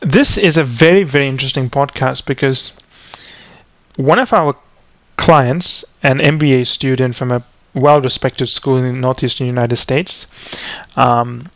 this 0.00 0.38
is 0.38 0.56
a 0.56 0.64
very, 0.64 1.02
very 1.02 1.28
interesting 1.28 1.70
podcast 1.70 2.26
because 2.26 2.72
one 3.96 4.18
of 4.18 4.32
our 4.32 4.54
clients, 5.16 5.84
an 6.02 6.18
MBA 6.18 6.66
student 6.66 7.14
from 7.14 7.30
a 7.30 7.44
well 7.74 8.00
respected 8.00 8.46
school 8.46 8.78
in 8.78 8.92
the 8.92 8.98
northeastern 8.98 9.46
United 9.46 9.76
States, 9.76 10.26
um, 10.96 11.50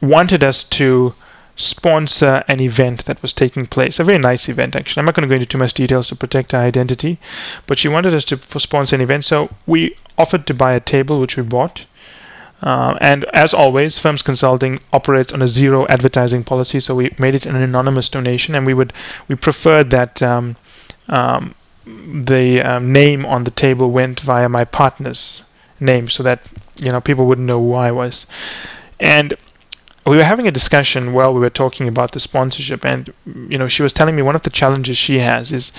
wanted 0.00 0.42
us 0.42 0.64
to 0.64 1.14
sponsor 1.56 2.42
an 2.48 2.60
event 2.60 3.04
that 3.04 3.22
was 3.22 3.32
taking 3.32 3.66
place. 3.66 4.00
A 4.00 4.04
very 4.04 4.18
nice 4.18 4.48
event, 4.48 4.74
actually. 4.74 5.00
I'm 5.00 5.06
not 5.06 5.14
going 5.14 5.28
to 5.28 5.28
go 5.28 5.36
into 5.36 5.46
too 5.46 5.58
much 5.58 5.74
details 5.74 6.08
to 6.08 6.16
protect 6.16 6.52
her 6.52 6.58
identity, 6.58 7.18
but 7.66 7.78
she 7.78 7.88
wanted 7.88 8.14
us 8.14 8.24
to 8.26 8.38
sponsor 8.58 8.96
an 8.96 9.02
event. 9.02 9.24
So 9.24 9.50
we 9.66 9.96
offered 10.18 10.46
to 10.48 10.54
buy 10.54 10.72
a 10.72 10.80
table, 10.80 11.20
which 11.20 11.36
we 11.36 11.42
bought. 11.42 11.86
Uh, 12.62 12.96
and 13.00 13.24
as 13.32 13.52
always, 13.52 13.98
Firms 13.98 14.22
Consulting 14.22 14.80
operates 14.92 15.32
on 15.32 15.42
a 15.42 15.48
zero 15.48 15.86
advertising 15.88 16.44
policy, 16.44 16.78
so 16.78 16.94
we 16.94 17.10
made 17.18 17.34
it 17.34 17.44
an 17.44 17.56
anonymous 17.56 18.08
donation, 18.08 18.54
and 18.54 18.64
we 18.64 18.74
would 18.74 18.92
we 19.26 19.34
preferred 19.34 19.90
that 19.90 20.22
um, 20.22 20.56
um, 21.08 21.54
the 21.84 22.62
um, 22.62 22.92
name 22.92 23.26
on 23.26 23.44
the 23.44 23.50
table 23.50 23.90
went 23.90 24.20
via 24.20 24.48
my 24.48 24.64
partner's 24.64 25.42
name, 25.80 26.08
so 26.08 26.22
that 26.22 26.40
you 26.76 26.92
know 26.92 27.00
people 27.00 27.26
wouldn't 27.26 27.46
know 27.46 27.60
who 27.60 27.74
I 27.74 27.90
was. 27.90 28.26
And 29.00 29.34
we 30.06 30.16
were 30.16 30.24
having 30.24 30.46
a 30.46 30.52
discussion 30.52 31.12
while 31.12 31.34
we 31.34 31.40
were 31.40 31.50
talking 31.50 31.88
about 31.88 32.12
the 32.12 32.20
sponsorship, 32.20 32.84
and 32.84 33.12
you 33.26 33.58
know 33.58 33.66
she 33.66 33.82
was 33.82 33.92
telling 33.92 34.14
me 34.14 34.22
one 34.22 34.36
of 34.36 34.42
the 34.42 34.50
challenges 34.50 34.96
she 34.96 35.18
has 35.18 35.50
is, 35.50 35.72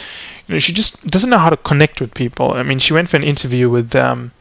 you 0.47 0.55
know, 0.55 0.59
she 0.59 0.73
just 0.73 1.07
doesn't 1.07 1.29
know 1.29 1.37
how 1.37 1.49
to 1.49 1.57
connect 1.57 2.01
with 2.01 2.13
people. 2.13 2.51
I 2.51 2.63
mean, 2.63 2.79
she 2.79 2.91
went 2.91 3.07
for 3.07 3.15
an 3.15 3.23
interview 3.23 3.69
with. 3.69 3.95
Um, 3.95 4.33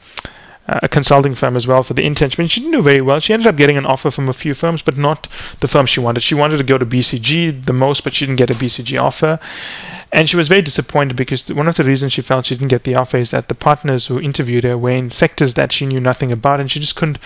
a 0.83 0.89
consulting 0.89 1.35
firm 1.35 1.57
as 1.57 1.67
well 1.67 1.83
for 1.83 1.95
the 1.95 2.03
internship. 2.03 2.39
And 2.39 2.51
she 2.51 2.61
didn't 2.61 2.73
do 2.73 2.83
very 2.83 3.01
well. 3.01 3.21
She 3.21 3.33
ended 3.33 3.47
up 3.47 3.57
getting 3.57 3.77
an 3.77 3.87
offer 3.87 4.11
from 4.11 4.29
a 4.29 4.33
few 4.33 4.55
firms, 4.55 4.83
but 4.83 4.97
not 4.97 5.29
the 5.61 5.69
firm 5.69 5.87
she 5.87 6.01
wanted. 6.01 6.23
She 6.23 6.35
wanted 6.35 6.59
to 6.59 6.65
go 6.65 6.79
to 6.79 6.87
BCG 6.87 7.67
the 7.67 7.73
most, 7.73 8.05
but 8.05 8.15
she 8.15 8.27
didn't 8.27 8.39
get 8.39 8.51
a 8.51 8.55
BCG 8.55 9.01
offer. 9.01 9.39
And 10.13 10.29
she 10.29 10.37
was 10.37 10.49
very 10.49 10.63
disappointed 10.63 11.17
because 11.17 11.49
one 11.53 11.69
of 11.69 11.77
the 11.77 11.85
reasons 11.85 12.13
she 12.13 12.23
felt 12.23 12.47
she 12.47 12.55
didn't 12.55 12.69
get 12.69 12.85
the 12.85 12.95
offer 12.95 13.17
is 13.17 13.31
that 13.31 13.49
the 13.49 13.55
partners 13.55 14.07
who 14.07 14.21
interviewed 14.21 14.65
her 14.65 14.77
were 14.77 14.91
in 14.91 15.11
sectors 15.11 15.55
that 15.55 15.73
she 15.73 15.87
knew 15.87 16.01
nothing 16.01 16.31
about, 16.31 16.61
and 16.61 16.71
she 16.71 16.81
just 16.81 16.97
couldn't 16.97 17.19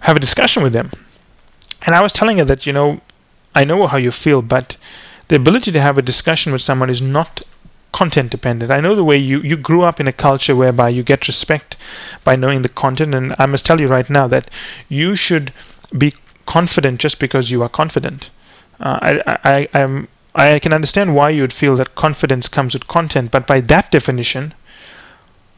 have 0.00 0.16
a 0.16 0.20
discussion 0.20 0.62
with 0.62 0.72
them. 0.72 0.90
And 1.82 1.94
I 1.94 2.02
was 2.02 2.12
telling 2.12 2.38
her 2.38 2.44
that, 2.44 2.66
you 2.66 2.72
know, 2.72 3.00
I 3.54 3.64
know 3.64 3.86
how 3.86 3.98
you 3.98 4.10
feel, 4.10 4.42
but 4.42 4.76
the 5.28 5.36
ability 5.36 5.72
to 5.72 5.80
have 5.80 5.98
a 5.98 6.02
discussion 6.02 6.52
with 6.52 6.62
someone 6.62 6.90
is 6.90 7.02
not 7.02 7.42
content 7.96 8.30
dependent. 8.30 8.70
I 8.70 8.82
know 8.82 8.94
the 8.94 9.10
way 9.10 9.16
you, 9.16 9.40
you 9.40 9.56
grew 9.56 9.82
up 9.82 9.98
in 10.00 10.06
a 10.06 10.12
culture 10.12 10.54
whereby 10.54 10.90
you 10.90 11.02
get 11.02 11.26
respect 11.26 11.78
by 12.24 12.36
knowing 12.36 12.60
the 12.60 12.68
content, 12.68 13.14
and 13.14 13.34
I 13.38 13.46
must 13.46 13.64
tell 13.64 13.80
you 13.80 13.88
right 13.88 14.10
now 14.10 14.26
that 14.28 14.50
you 14.90 15.14
should 15.14 15.50
be 15.96 16.12
confident 16.44 17.00
just 17.00 17.18
because 17.18 17.50
you 17.50 17.62
are 17.62 17.70
confident. 17.70 18.28
Uh, 18.78 18.98
I, 19.00 19.38
I, 19.52 19.68
I'm, 19.80 20.08
I 20.34 20.58
can 20.58 20.74
understand 20.74 21.14
why 21.14 21.30
you 21.30 21.40
would 21.40 21.54
feel 21.54 21.74
that 21.76 21.94
confidence 21.94 22.48
comes 22.48 22.74
with 22.74 22.86
content, 22.86 23.30
but 23.30 23.46
by 23.46 23.60
that 23.60 23.90
definition, 23.90 24.52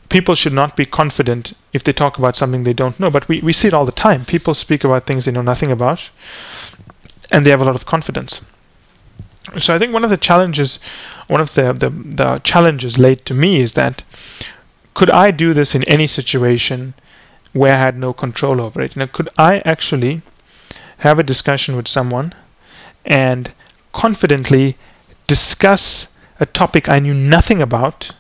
people 0.08 0.36
should 0.36 0.52
not 0.52 0.76
be 0.76 0.84
confident 0.84 1.54
if 1.72 1.82
they 1.82 1.92
talk 1.92 2.18
about 2.18 2.36
something 2.36 2.62
they 2.62 2.72
don't 2.72 3.00
know. 3.00 3.10
But 3.10 3.28
we, 3.28 3.40
we 3.40 3.52
see 3.52 3.66
it 3.66 3.74
all 3.74 3.84
the 3.84 4.00
time. 4.06 4.24
People 4.24 4.54
speak 4.54 4.84
about 4.84 5.06
things 5.06 5.24
they 5.24 5.32
know 5.32 5.42
nothing 5.42 5.72
about, 5.72 6.10
and 7.32 7.44
they 7.44 7.50
have 7.50 7.60
a 7.60 7.64
lot 7.64 7.74
of 7.74 7.84
confidence. 7.84 8.42
So 9.58 9.74
I 9.74 9.78
think 9.78 9.92
one 9.92 10.04
of 10.04 10.10
the 10.10 10.16
challenges, 10.16 10.78
one 11.28 11.40
of 11.40 11.54
the, 11.54 11.72
the, 11.72 11.90
the 11.90 12.38
challenges 12.40 12.98
laid 12.98 13.24
to 13.26 13.34
me 13.34 13.60
is 13.60 13.74
that 13.74 14.02
could 14.94 15.10
I 15.10 15.30
do 15.30 15.54
this 15.54 15.74
in 15.74 15.84
any 15.84 16.06
situation 16.06 16.94
where 17.52 17.74
I 17.74 17.78
had 17.78 17.96
no 17.96 18.12
control 18.12 18.60
over 18.60 18.80
it? 18.80 18.96
Know, 18.96 19.06
could 19.06 19.28
I 19.38 19.60
actually 19.64 20.22
have 20.98 21.18
a 21.18 21.22
discussion 21.22 21.76
with 21.76 21.86
someone 21.86 22.34
and 23.04 23.52
confidently 23.92 24.76
discuss 25.26 26.08
a 26.40 26.46
topic 26.46 26.88
I 26.88 26.98
knew 26.98 27.14
nothing 27.14 27.62
about 27.62 28.10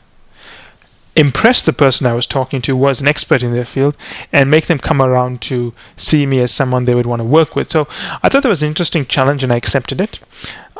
impress 1.18 1.62
the 1.62 1.72
person 1.72 2.06
I 2.06 2.14
was 2.14 2.26
talking 2.26 2.62
to 2.62 2.76
was 2.76 3.00
an 3.00 3.08
expert 3.08 3.42
in 3.42 3.52
their 3.52 3.64
field 3.64 3.96
and 4.32 4.48
make 4.48 4.68
them 4.68 4.78
come 4.78 5.02
around 5.02 5.42
to 5.42 5.74
see 5.96 6.26
me 6.26 6.40
as 6.40 6.54
someone 6.54 6.84
they 6.84 6.94
would 6.94 7.06
want 7.06 7.20
to 7.20 7.24
work 7.24 7.56
with. 7.56 7.72
So 7.72 7.88
I 8.22 8.28
thought 8.28 8.44
that 8.44 8.48
was 8.48 8.62
an 8.62 8.68
interesting 8.68 9.04
challenge 9.04 9.42
and 9.42 9.52
I 9.52 9.56
accepted 9.56 10.00
it 10.00 10.20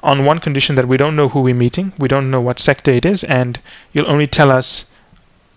on 0.00 0.24
one 0.24 0.38
condition 0.38 0.76
that 0.76 0.86
we 0.86 0.96
don't 0.96 1.16
know 1.16 1.28
who 1.30 1.42
we're 1.42 1.54
meeting, 1.56 1.92
we 1.98 2.06
don't 2.06 2.30
know 2.30 2.40
what 2.40 2.60
sector 2.60 2.92
it 2.92 3.04
is, 3.04 3.24
and 3.24 3.58
you'll 3.92 4.08
only 4.08 4.28
tell 4.28 4.52
us 4.52 4.84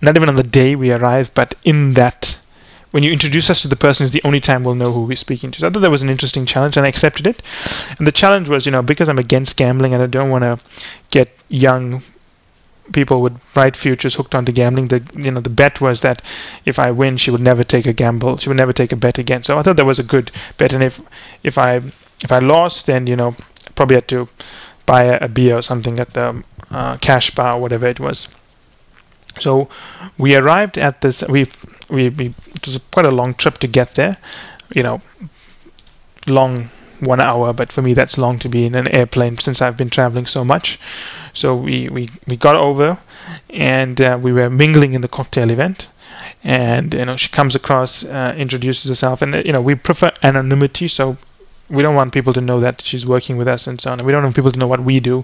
not 0.02 0.16
even 0.16 0.30
on 0.30 0.36
the 0.36 0.42
day 0.42 0.76
we 0.76 0.92
arrive, 0.92 1.32
but 1.36 1.54
in 1.64 1.94
that 1.94 2.40
when 2.90 3.04
you 3.04 3.12
introduce 3.12 3.52
us 3.52 3.62
to 3.62 3.68
the 3.68 3.76
person 3.76 4.04
is 4.04 4.12
the 4.12 4.24
only 4.24 4.40
time 4.40 4.64
we'll 4.64 4.74
know 4.74 4.92
who 4.92 5.04
we're 5.04 5.16
speaking 5.16 5.52
to. 5.52 5.60
So 5.60 5.68
I 5.68 5.70
thought 5.70 5.82
that 5.82 5.92
was 5.92 6.02
an 6.02 6.10
interesting 6.10 6.48
challenge 6.48 6.76
and 6.76 6.86
I 6.86 6.90
accepted 6.90 7.28
it. 7.28 7.42
And 7.98 8.06
the 8.06 8.12
challenge 8.12 8.50
was, 8.50 8.66
you 8.66 8.72
know, 8.72 8.82
because 8.82 9.08
I'm 9.08 9.20
against 9.20 9.56
gambling 9.56 9.94
and 9.94 10.04
I 10.04 10.08
don't 10.08 10.30
want 10.30 10.44
to 10.44 10.58
get 11.10 11.30
young 11.48 12.04
people 12.92 13.22
would 13.22 13.40
write 13.56 13.76
futures 13.76 14.16
hooked 14.16 14.36
onto 14.36 14.52
gambling. 14.52 14.88
The 14.88 15.04
you 15.16 15.32
know 15.32 15.42
the 15.42 15.50
bet 15.50 15.82
was 15.82 16.02
that 16.02 16.22
if 16.66 16.80
I 16.80 16.92
win, 16.92 17.18
she 17.18 17.32
would 17.32 17.42
never 17.42 17.64
take 17.64 17.86
a 17.86 17.94
gamble. 17.94 18.38
She 18.38 18.50
would 18.50 18.58
never 18.58 18.74
take 18.74 18.92
a 18.92 18.96
bet 18.96 19.18
again. 19.18 19.44
So 19.44 19.58
I 19.58 19.62
thought 19.62 19.78
that 19.78 19.86
was 19.86 20.00
a 20.00 20.04
good 20.04 20.32
bet. 20.58 20.74
And 20.74 20.84
if 20.84 21.02
if 21.44 21.58
I 21.58 21.82
if 22.24 22.32
I 22.32 22.40
lost, 22.40 22.86
then 22.86 23.08
you 23.08 23.16
know 23.16 23.36
probably 23.76 23.96
had 23.96 24.08
to 24.10 24.28
buy 24.86 25.04
a, 25.04 25.18
a 25.22 25.28
beer 25.28 25.58
or 25.58 25.62
something 25.62 26.00
at 26.00 26.14
the 26.14 26.44
uh, 26.70 26.98
cash 26.98 27.34
bar, 27.34 27.56
or 27.56 27.62
whatever 27.62 27.88
it 27.88 28.00
was. 28.00 28.28
So 29.40 29.70
we 30.18 30.36
arrived 30.36 30.78
at 30.78 31.02
this. 31.02 31.24
We 31.24 31.50
we 31.90 32.10
we 32.10 32.34
it 32.56 32.66
was 32.66 32.80
quite 32.92 33.06
a 33.06 33.12
long 33.12 33.34
trip 33.34 33.58
to 33.60 33.68
get 33.68 33.96
there. 33.96 34.18
You 34.76 34.84
know, 34.84 35.02
long 36.28 36.70
one 37.02 37.20
hour, 37.20 37.52
but 37.52 37.72
for 37.72 37.82
me 37.82 37.94
that's 37.94 38.18
long 38.18 38.40
to 38.40 38.48
be 38.48 38.66
in 38.66 38.76
an 38.76 38.88
airplane 38.96 39.38
since 39.38 39.62
I've 39.62 39.76
been 39.76 39.90
traveling 39.90 40.26
so 40.26 40.46
much. 40.46 40.80
So 41.34 41.56
we, 41.56 41.90
we, 41.90 42.10
we 42.28 42.38
got 42.38 42.56
over 42.56 43.00
and 43.50 44.00
uh, 44.00 44.18
we 44.22 44.32
were 44.32 44.50
mingling 44.50 44.94
in 44.94 45.02
the 45.02 45.08
cocktail 45.08 45.52
event. 45.52 45.88
And 46.44 46.94
you 46.94 47.06
know 47.06 47.18
she 47.18 47.30
comes 47.30 47.54
across, 47.54 48.04
uh, 48.04 48.34
introduces 48.36 48.90
herself, 48.90 49.22
and 49.22 49.46
you 49.46 49.54
know 49.54 49.62
we 49.62 49.76
prefer 49.76 50.12
anonymity, 50.24 50.88
so 50.88 51.18
we 51.70 51.84
don't 51.84 51.94
want 51.94 52.14
people 52.14 52.34
to 52.34 52.42
know 52.42 52.60
that 52.60 52.82
she's 52.82 53.06
working 53.06 53.38
with 53.38 53.48
us 53.48 53.68
and 53.68 53.80
so 53.80 53.92
on. 53.92 54.00
And 54.00 54.08
we 54.08 54.12
don't 54.12 54.24
want 54.24 54.36
people 54.36 54.52
to 54.52 54.58
know 54.58 54.68
what 54.68 54.84
we 54.84 55.00
do. 55.00 55.24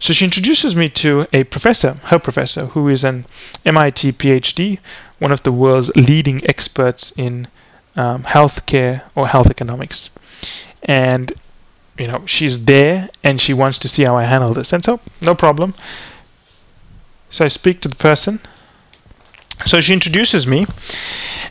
So 0.00 0.12
she 0.12 0.24
introduces 0.24 0.76
me 0.76 0.88
to 0.90 1.26
a 1.32 1.42
professor, 1.44 1.94
her 2.04 2.20
professor, 2.20 2.66
who 2.66 2.88
is 2.88 3.02
an 3.02 3.24
MIT 3.64 4.12
PhD, 4.12 4.78
one 5.18 5.32
of 5.32 5.42
the 5.42 5.50
world's 5.50 5.90
leading 5.96 6.48
experts 6.48 7.12
in 7.16 7.48
um, 7.98 8.22
healthcare 8.22 9.02
or 9.14 9.28
health 9.28 9.50
economics. 9.50 10.08
And 10.82 11.32
you 11.98 12.06
know 12.06 12.24
she's 12.26 12.64
there 12.64 13.10
and 13.24 13.40
she 13.40 13.52
wants 13.52 13.78
to 13.80 13.88
see 13.88 14.04
how 14.04 14.16
I 14.16 14.24
handle 14.24 14.54
this. 14.54 14.72
And 14.72 14.82
so 14.82 15.00
no 15.20 15.34
problem. 15.34 15.74
So 17.30 17.44
I 17.44 17.48
speak 17.48 17.82
to 17.82 17.88
the 17.88 17.96
person. 17.96 18.40
So 19.66 19.80
she 19.80 19.92
introduces 19.92 20.46
me. 20.46 20.66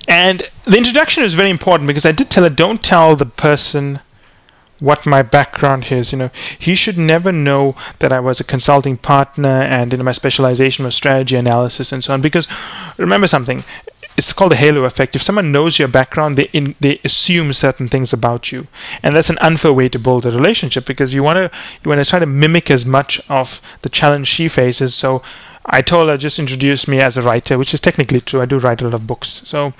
And 0.07 0.49
the 0.63 0.77
introduction 0.77 1.23
is 1.23 1.33
very 1.33 1.49
important 1.49 1.87
because 1.87 2.05
I 2.05 2.13
did 2.13 2.29
tell 2.29 2.43
her 2.43 2.49
don't 2.49 2.81
tell 2.81 3.15
the 3.15 3.25
person 3.25 3.99
what 4.79 5.05
my 5.05 5.21
background 5.21 5.91
is. 5.91 6.13
You 6.13 6.17
know 6.17 6.31
he 6.57 6.75
should 6.75 6.97
never 6.97 7.33
know 7.33 7.75
that 7.99 8.13
I 8.13 8.21
was 8.21 8.39
a 8.39 8.45
consulting 8.45 8.95
partner 8.95 9.61
and 9.61 9.93
in 9.93 10.03
my 10.05 10.13
specialization 10.13 10.85
was 10.85 10.95
strategy 10.95 11.35
analysis 11.35 11.91
and 11.91 12.01
so 12.01 12.13
on. 12.13 12.21
Because 12.21 12.47
remember 12.97 13.27
something 13.27 13.65
it's 14.17 14.33
called 14.33 14.51
the 14.51 14.55
halo 14.55 14.83
effect. 14.83 15.15
If 15.15 15.21
someone 15.21 15.51
knows 15.51 15.77
your 15.77 15.87
background, 15.87 16.37
they 16.37 16.49
in, 16.51 16.75
they 16.79 16.99
assume 17.03 17.53
certain 17.53 17.87
things 17.87 18.11
about 18.11 18.51
you, 18.51 18.67
and 19.03 19.15
that's 19.15 19.29
an 19.29 19.37
unfair 19.39 19.71
way 19.71 19.89
to 19.89 19.99
build 19.99 20.25
a 20.25 20.31
relationship 20.31 20.85
because 20.85 21.13
you 21.13 21.21
want 21.21 21.37
to 21.37 21.57
you 21.83 21.89
want 21.89 22.03
to 22.03 22.09
try 22.09 22.19
to 22.19 22.25
mimic 22.25 22.71
as 22.71 22.85
much 22.85 23.21
of 23.29 23.61
the 23.83 23.89
challenge 23.89 24.27
she 24.27 24.47
faces. 24.47 24.95
So 24.95 25.21
I 25.69 25.81
told 25.81 26.07
her 26.07 26.17
just 26.17 26.39
introduce 26.39 26.87
me 26.87 26.99
as 27.01 27.17
a 27.17 27.21
writer, 27.21 27.57
which 27.57 27.73
is 27.73 27.81
technically 27.81 28.21
true. 28.21 28.41
I 28.41 28.45
do 28.45 28.57
write 28.57 28.81
a 28.81 28.85
lot 28.85 28.93
of 28.93 29.05
books. 29.05 29.41
So, 29.43 29.73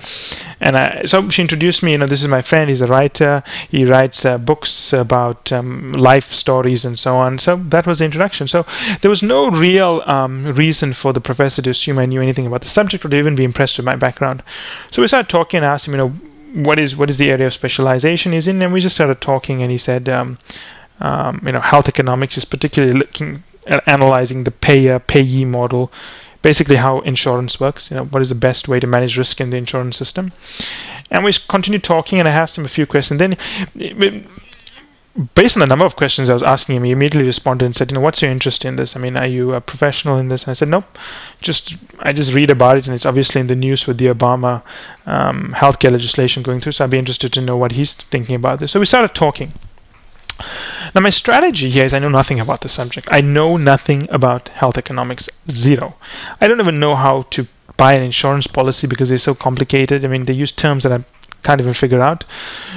and 0.60 0.76
I, 0.76 1.04
so 1.06 1.30
she 1.30 1.40
introduced 1.40 1.82
me. 1.82 1.92
You 1.92 1.98
know, 1.98 2.06
this 2.06 2.20
is 2.22 2.28
my 2.28 2.42
friend. 2.42 2.68
He's 2.68 2.82
a 2.82 2.86
writer. 2.86 3.42
He 3.70 3.86
writes 3.86 4.24
uh, 4.24 4.36
books 4.36 4.92
about 4.92 5.50
um, 5.50 5.92
life 5.92 6.32
stories 6.32 6.84
and 6.84 6.98
so 6.98 7.16
on. 7.16 7.38
So 7.38 7.56
that 7.56 7.86
was 7.86 8.00
the 8.00 8.04
introduction. 8.04 8.48
So 8.48 8.66
there 9.00 9.10
was 9.10 9.22
no 9.22 9.50
real 9.50 10.02
um, 10.06 10.52
reason 10.54 10.92
for 10.92 11.14
the 11.14 11.22
professor 11.22 11.62
to 11.62 11.70
assume 11.70 11.98
I 11.98 12.06
knew 12.06 12.20
anything 12.20 12.46
about 12.46 12.60
the 12.60 12.68
subject 12.68 13.04
or 13.04 13.08
to 13.08 13.16
even 13.16 13.34
be 13.34 13.44
impressed 13.44 13.78
with 13.78 13.86
my 13.86 13.96
background. 13.96 14.42
So 14.90 15.00
we 15.00 15.08
started 15.08 15.30
talking 15.30 15.58
and 15.58 15.66
asked 15.66 15.86
him, 15.86 15.94
you 15.94 15.98
know, 15.98 16.08
what 16.52 16.78
is 16.78 16.96
what 16.96 17.08
is 17.08 17.18
the 17.18 17.30
area 17.30 17.46
of 17.46 17.54
specialization 17.54 18.32
he's 18.32 18.48
in, 18.48 18.60
and 18.60 18.72
we 18.72 18.80
just 18.80 18.94
started 18.94 19.20
talking. 19.20 19.62
And 19.62 19.70
he 19.70 19.78
said. 19.78 20.08
Um, 20.08 20.38
um, 21.00 21.40
you 21.46 21.52
know, 21.52 21.60
health 21.60 21.88
economics 21.88 22.36
is 22.36 22.44
particularly 22.44 22.98
looking 22.98 23.44
analyzing 23.86 24.44
the 24.44 24.50
payer 24.50 24.98
payee 24.98 25.44
model, 25.44 25.92
basically 26.42 26.76
how 26.76 27.00
insurance 27.00 27.60
works. 27.60 27.90
You 27.90 27.98
know, 27.98 28.04
what 28.04 28.22
is 28.22 28.28
the 28.28 28.34
best 28.34 28.68
way 28.68 28.80
to 28.80 28.86
manage 28.86 29.18
risk 29.18 29.40
in 29.40 29.50
the 29.50 29.56
insurance 29.56 29.96
system? 29.96 30.32
And 31.10 31.24
we 31.24 31.32
continued 31.32 31.84
talking, 31.84 32.18
and 32.18 32.28
I 32.28 32.32
asked 32.32 32.58
him 32.58 32.64
a 32.64 32.68
few 32.68 32.86
questions. 32.86 33.18
Then, 33.18 33.36
based 35.34 35.56
on 35.56 35.60
the 35.60 35.66
number 35.66 35.84
of 35.84 35.96
questions 35.96 36.28
I 36.28 36.34
was 36.34 36.42
asking 36.42 36.76
him, 36.76 36.84
he 36.84 36.92
immediately 36.92 37.26
responded 37.26 37.64
and 37.64 37.74
said, 37.74 37.90
"You 37.90 37.96
know, 37.96 38.00
what's 38.00 38.22
your 38.22 38.30
interest 38.30 38.64
in 38.64 38.76
this? 38.76 38.94
I 38.94 39.00
mean, 39.00 39.16
are 39.16 39.26
you 39.26 39.54
a 39.54 39.60
professional 39.60 40.18
in 40.18 40.28
this?" 40.28 40.44
And 40.44 40.50
I 40.50 40.54
said, 40.54 40.68
"Nope, 40.68 40.98
just 41.40 41.76
I 42.00 42.12
just 42.12 42.32
read 42.32 42.50
about 42.50 42.76
it, 42.76 42.86
and 42.86 42.94
it's 42.94 43.06
obviously 43.06 43.40
in 43.40 43.46
the 43.46 43.56
news 43.56 43.86
with 43.86 43.98
the 43.98 44.06
Obama 44.06 44.62
um, 45.06 45.54
healthcare 45.56 45.90
legislation 45.90 46.42
going 46.42 46.60
through. 46.60 46.72
So 46.72 46.84
I'd 46.84 46.90
be 46.90 46.98
interested 46.98 47.32
to 47.32 47.40
know 47.40 47.56
what 47.56 47.72
he's 47.72 47.94
thinking 47.94 48.34
about 48.34 48.60
this." 48.60 48.72
So 48.72 48.80
we 48.80 48.86
started 48.86 49.14
talking. 49.14 49.52
Now, 50.94 51.00
my 51.00 51.10
strategy 51.10 51.70
here 51.70 51.84
is 51.84 51.92
I 51.92 51.98
know 51.98 52.08
nothing 52.08 52.40
about 52.40 52.62
the 52.62 52.68
subject. 52.68 53.08
I 53.10 53.20
know 53.20 53.56
nothing 53.56 54.08
about 54.10 54.48
health 54.48 54.78
economics, 54.78 55.28
zero. 55.50 55.94
I 56.40 56.48
don't 56.48 56.60
even 56.60 56.80
know 56.80 56.96
how 56.96 57.22
to 57.30 57.46
buy 57.76 57.94
an 57.94 58.02
insurance 58.02 58.46
policy 58.46 58.86
because 58.86 59.08
they're 59.08 59.18
so 59.18 59.34
complicated. 59.34 60.04
I 60.04 60.08
mean, 60.08 60.24
they 60.24 60.32
use 60.32 60.52
terms 60.52 60.82
that 60.82 60.92
I 60.92 61.04
can't 61.42 61.60
even 61.60 61.74
figure 61.74 62.02
out. 62.02 62.24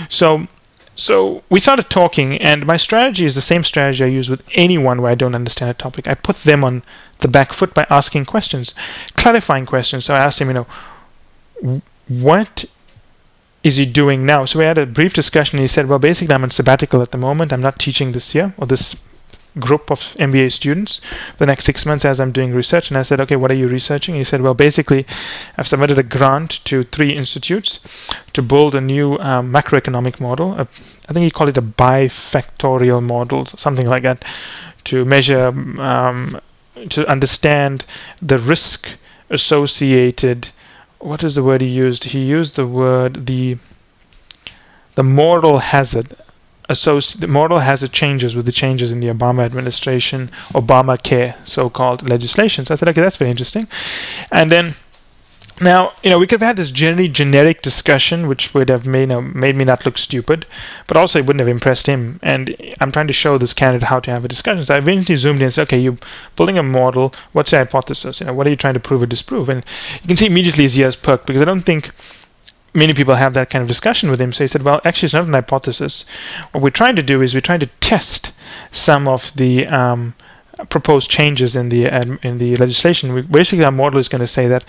So, 0.10 0.48
so 0.96 1.44
we 1.50 1.60
started 1.60 1.90
talking, 1.90 2.38
and 2.38 2.66
my 2.66 2.78
strategy 2.78 3.26
is 3.26 3.36
the 3.36 3.42
same 3.42 3.64
strategy 3.64 4.04
I 4.04 4.08
use 4.08 4.30
with 4.30 4.44
anyone 4.54 5.02
where 5.02 5.12
I 5.12 5.16
don't 5.16 5.36
understand 5.36 5.72
a 5.72 5.74
topic. 5.74 6.08
I 6.08 6.14
put 6.14 6.38
them 6.44 6.64
on 6.64 6.84
the 7.20 7.28
back 7.28 7.54
foot 7.54 7.74
by 7.74 7.88
asking 7.90 8.26
questions, 8.26 8.76
clarifying 9.16 9.66
questions. 9.66 10.06
So 10.06 10.14
I 10.14 10.20
asked 10.20 10.40
him, 10.40 10.50
you 10.50 10.54
know, 11.62 11.82
what 12.08 12.66
is 13.64 13.78
he 13.78 13.86
doing 13.86 14.26
now? 14.26 14.46
So 14.46 14.60
we 14.60 14.66
had 14.66 14.78
a 14.78 14.86
brief 14.86 15.14
discussion. 15.14 15.60
He 15.60 15.68
said, 15.68 15.88
well, 15.88 16.00
basically, 16.00 16.34
I'm 16.34 16.44
on 16.44 16.52
sabbatical 16.52 17.02
at 17.02 17.12
the 17.12 17.18
moment. 17.18 17.54
I'm 17.54 17.62
not 17.62 17.80
teaching 17.80 18.12
this 18.12 18.34
year 18.34 18.54
or 18.58 18.66
this 18.68 18.96
group 19.60 19.92
of 19.92 20.00
MBA 20.18 20.52
students 20.52 21.02
the 21.38 21.46
next 21.46 21.66
six 21.66 21.86
months 21.86 22.06
as 22.06 22.20
I'm 22.20 22.32
doing 22.32 22.54
research. 22.54 22.90
And 22.90 22.98
I 22.98 23.02
said, 23.02 23.20
okay, 23.20 23.36
what 23.36 23.52
are 23.52 23.58
you 23.58 23.68
researching? 23.68 24.16
He 24.16 24.24
said, 24.24 24.42
well, 24.42 24.54
basically, 24.54 25.06
I've 25.58 25.68
submitted 25.68 26.00
a 26.00 26.04
grant 26.04 26.64
to 26.66 26.84
three 26.84 27.12
institutes 27.12 27.82
to 28.34 28.42
build 28.42 28.76
a 28.76 28.82
new 28.82 29.18
um, 29.20 29.52
macroeconomic 29.52 30.20
model. 30.20 30.54
A, 30.54 30.68
I 31.10 31.14
think 31.14 31.26
he 31.26 31.32
called 31.32 31.50
it 31.50 31.58
a 31.58 31.62
bifactorial 31.62 33.04
model, 33.04 33.46
something 33.46 33.88
like 33.88 34.04
that, 34.04 34.24
to 34.86 35.04
measure, 35.06 35.48
um, 35.48 36.40
to 36.90 37.08
understand 37.08 37.86
the 38.22 38.38
risk 38.38 38.88
associated. 39.30 40.50
What 41.02 41.24
is 41.24 41.36
the 41.36 41.44
word 41.44 41.62
he 41.62 41.68
used? 41.68 42.06
He 42.06 42.24
used 42.24 42.56
the 42.56 42.68
word 42.68 43.26
the 43.26 43.58
the 44.96 45.04
moral 45.04 45.60
hazard 45.60 46.16
associ- 46.70 47.20
the 47.20 47.28
moral 47.28 47.60
hazard 47.60 47.92
changes 47.92 48.36
with 48.36 48.46
the 48.46 48.52
changes 48.52 48.92
in 48.92 49.00
the 49.00 49.08
Obama 49.08 49.44
administration, 49.44 50.30
Obamacare, 50.54 51.36
so-called 51.46 52.08
legislation. 52.10 52.66
So 52.66 52.74
I 52.74 52.78
said, 52.78 52.90
okay, 52.90 53.02
that's 53.02 53.18
very 53.18 53.32
interesting. 53.32 53.68
And 54.32 54.52
then 54.52 54.76
now, 55.62 55.94
you 56.04 56.10
know, 56.10 56.18
we 56.18 56.26
could 56.26 56.42
have 56.42 56.48
had 56.48 56.58
this 56.58 56.72
generally 56.72 57.08
generic 57.08 57.62
discussion, 57.62 58.28
which 58.28 58.54
would 58.54 58.70
have 58.70 58.88
made, 58.88 59.02
you 59.02 59.08
know, 59.08 59.22
made 59.22 59.56
me 59.56 59.64
not 59.64 59.86
look 59.86 59.98
stupid, 59.98 60.46
but 60.88 60.98
also 60.98 61.20
it 61.20 61.26
wouldn't 61.26 61.40
have 61.40 61.48
impressed 61.48 61.88
him. 61.88 62.20
And 62.24 62.56
I'm 62.80 62.92
trying 62.92 63.08
to 63.08 63.14
show 63.14 63.38
this 63.38 63.54
candidate 63.54 63.88
how 63.90 64.00
to 64.00 64.12
have 64.12 64.26
a 64.26 64.28
discussion. 64.28 64.66
So 64.66 64.74
I 64.74 64.80
eventually 64.80 65.16
zoomed 65.16 65.40
in 65.40 65.46
and 65.46 65.54
said, 65.54 65.64
okay, 65.64 65.80
you're 65.80 65.98
building 66.36 66.58
a 66.58 66.64
model. 66.64 67.14
What's 67.32 67.52
the 67.52 67.58
hypothesis? 67.58 68.20
You 68.20 68.28
know, 68.28 68.34
what 68.34 68.48
are 68.48 68.50
you 68.50 68.56
trying 68.56 68.74
to 68.74 68.80
prove 68.80 69.04
or 69.04 69.06
disprove? 69.06 69.50
And 69.50 69.64
you 70.02 70.08
can 70.08 70.18
see 70.18 70.26
immediately 70.26 70.64
his 70.64 70.78
ears 70.78 70.96
perked 70.96 71.28
because 71.28 71.42
I 71.42 71.46
don't 71.46 71.62
think 71.62 71.92
many 72.74 72.94
people 72.94 73.16
have 73.16 73.34
that 73.34 73.50
kind 73.50 73.62
of 73.62 73.68
discussion 73.68 74.10
with 74.10 74.20
him. 74.20 74.34
So 74.34 74.44
he 74.44 74.48
said, 74.48 74.64
well, 74.64 74.82
actually, 74.84 75.08
it's 75.08 75.14
not 75.14 75.26
an 75.26 75.34
hypothesis. 75.34 76.06
What 76.52 76.64
we're 76.64 76.70
trying 76.72 76.96
to 76.96 77.04
do 77.04 77.22
is 77.22 77.34
we're 77.34 77.42
trying 77.42 77.60
to 77.60 77.70
test 77.82 78.32
some 78.72 79.08
of 79.08 79.32
the 79.36 79.68
um, 79.68 80.16
proposed 80.70 81.10
changes 81.10 81.56
in 81.56 81.70
the 81.70 81.86
in 82.24 82.38
the 82.38 82.56
legislation. 82.58 83.14
We, 83.14 83.22
basically, 83.22 83.66
our 83.66 83.72
model 83.72 84.00
is 84.00 84.10
going 84.10 84.22
to 84.22 84.28
say 84.28 84.48
that 84.48 84.64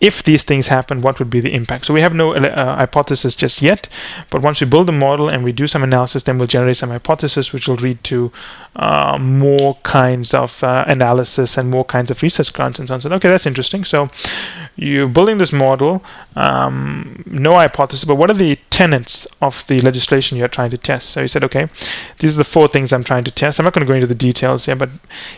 if 0.00 0.22
these 0.22 0.44
things 0.44 0.66
happen, 0.66 1.00
what 1.00 1.18
would 1.18 1.30
be 1.30 1.40
the 1.40 1.54
impact? 1.54 1.86
So 1.86 1.94
we 1.94 2.02
have 2.02 2.14
no 2.14 2.34
uh, 2.34 2.76
hypothesis 2.76 3.34
just 3.34 3.62
yet, 3.62 3.88
but 4.30 4.42
once 4.42 4.60
we 4.60 4.66
build 4.66 4.88
a 4.88 4.92
model 4.92 5.28
and 5.28 5.42
we 5.42 5.52
do 5.52 5.66
some 5.66 5.82
analysis, 5.82 6.24
then 6.24 6.36
we'll 6.36 6.46
generate 6.46 6.76
some 6.76 6.90
hypothesis, 6.90 7.52
which 7.52 7.66
will 7.66 7.76
lead 7.76 8.04
to 8.04 8.30
uh, 8.76 9.16
more 9.18 9.78
kinds 9.84 10.34
of 10.34 10.62
uh, 10.62 10.84
analysis 10.86 11.56
and 11.56 11.70
more 11.70 11.84
kinds 11.84 12.10
of 12.10 12.22
research 12.22 12.52
grants 12.52 12.78
and 12.78 12.88
so 12.88 12.94
on. 12.94 13.00
So 13.00 13.10
okay, 13.14 13.28
that's 13.28 13.46
interesting. 13.46 13.84
So 13.84 14.10
you're 14.76 15.08
building 15.08 15.38
this 15.38 15.52
model, 15.52 16.04
um, 16.34 17.22
no 17.26 17.54
hypothesis, 17.54 18.04
but 18.04 18.16
what 18.16 18.28
are 18.28 18.34
the 18.34 18.56
tenets 18.68 19.26
of 19.40 19.66
the 19.66 19.80
legislation 19.80 20.36
you're 20.36 20.48
trying 20.48 20.70
to 20.70 20.78
test? 20.78 21.08
So 21.10 21.22
he 21.22 21.28
said, 21.28 21.42
okay, 21.44 21.68
these 22.18 22.34
are 22.34 22.38
the 22.38 22.44
four 22.44 22.68
things 22.68 22.92
I'm 22.92 23.04
trying 23.04 23.24
to 23.24 23.30
test. 23.30 23.58
I'm 23.58 23.64
not 23.64 23.72
going 23.72 23.86
to 23.86 23.90
go 23.90 23.94
into 23.94 24.06
the 24.06 24.14
details 24.14 24.66
here, 24.66 24.76
but 24.76 24.90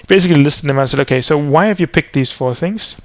basically 0.08 0.42
listed 0.42 0.68
them. 0.68 0.80
I 0.80 0.86
said, 0.86 1.00
okay, 1.00 1.22
so 1.22 1.38
why 1.38 1.66
have 1.66 1.78
you 1.78 1.86
picked 1.86 2.14
these 2.14 2.32
four 2.32 2.56
things? 2.56 2.96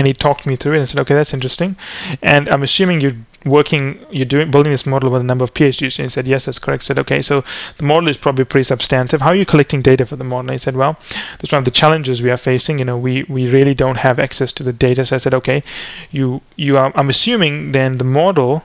And 0.00 0.06
he 0.06 0.14
talked 0.14 0.46
me 0.46 0.56
through 0.56 0.72
it 0.72 0.78
and 0.78 0.88
said, 0.88 0.98
okay, 1.00 1.12
that's 1.12 1.34
interesting. 1.34 1.76
And 2.22 2.48
I'm 2.48 2.62
assuming 2.62 3.02
you're 3.02 3.18
working, 3.44 4.02
you're 4.10 4.24
doing 4.24 4.50
building 4.50 4.72
this 4.72 4.86
model 4.86 5.10
with 5.10 5.20
a 5.20 5.24
number 5.24 5.44
of 5.44 5.52
PhDs. 5.52 5.98
And 5.98 6.06
he 6.06 6.08
said, 6.08 6.26
yes, 6.26 6.46
that's 6.46 6.58
correct. 6.58 6.84
I 6.84 6.86
said, 6.86 6.98
okay, 7.00 7.20
so 7.20 7.44
the 7.76 7.84
model 7.84 8.08
is 8.08 8.16
probably 8.16 8.46
pretty 8.46 8.64
substantive. 8.64 9.20
How 9.20 9.28
are 9.28 9.34
you 9.34 9.44
collecting 9.44 9.82
data 9.82 10.06
for 10.06 10.16
the 10.16 10.24
model? 10.24 10.48
And 10.48 10.52
he 10.52 10.58
said, 10.58 10.74
well, 10.74 10.98
that's 11.38 11.52
one 11.52 11.58
of 11.58 11.66
the 11.66 11.70
challenges 11.70 12.22
we 12.22 12.30
are 12.30 12.38
facing. 12.38 12.78
You 12.78 12.86
know, 12.86 12.96
we, 12.96 13.24
we 13.24 13.46
really 13.46 13.74
don't 13.74 13.98
have 13.98 14.18
access 14.18 14.54
to 14.54 14.62
the 14.62 14.72
data. 14.72 15.04
So 15.04 15.16
I 15.16 15.18
said, 15.18 15.34
okay, 15.34 15.62
you 16.10 16.40
you 16.56 16.78
are. 16.78 16.92
I'm 16.94 17.10
assuming 17.10 17.72
then 17.72 17.98
the 17.98 18.04
model 18.04 18.64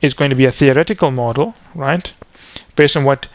is 0.00 0.14
going 0.14 0.30
to 0.30 0.36
be 0.36 0.46
a 0.46 0.50
theoretical 0.50 1.10
model, 1.10 1.54
right? 1.74 2.10
Based 2.76 2.96
on 2.96 3.04
what 3.04 3.26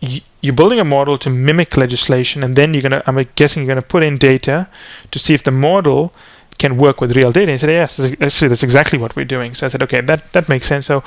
you're 0.00 0.54
building 0.54 0.80
a 0.80 0.84
model 0.84 1.18
to 1.18 1.30
mimic 1.30 1.76
legislation, 1.76 2.42
and 2.42 2.56
then 2.56 2.74
you're 2.74 2.82
gonna. 2.82 3.02
I'm 3.06 3.24
guessing 3.36 3.62
you're 3.62 3.74
gonna 3.74 3.82
put 3.82 4.02
in 4.02 4.16
data 4.16 4.68
to 5.12 5.18
see 5.18 5.34
if 5.34 5.42
the 5.42 5.50
model 5.50 6.12
can 6.58 6.76
work 6.76 7.00
with 7.00 7.16
real 7.16 7.32
data. 7.32 7.52
He 7.52 7.58
said, 7.58 7.70
yes, 7.70 7.98
actually, 8.20 8.48
that's 8.48 8.62
exactly 8.62 8.98
what 8.98 9.14
we're 9.16 9.24
doing. 9.24 9.54
So 9.54 9.66
I 9.66 9.68
said, 9.70 9.82
okay, 9.84 10.00
that, 10.02 10.32
that 10.32 10.48
makes 10.48 10.66
sense. 10.66 10.86
So 10.86 11.04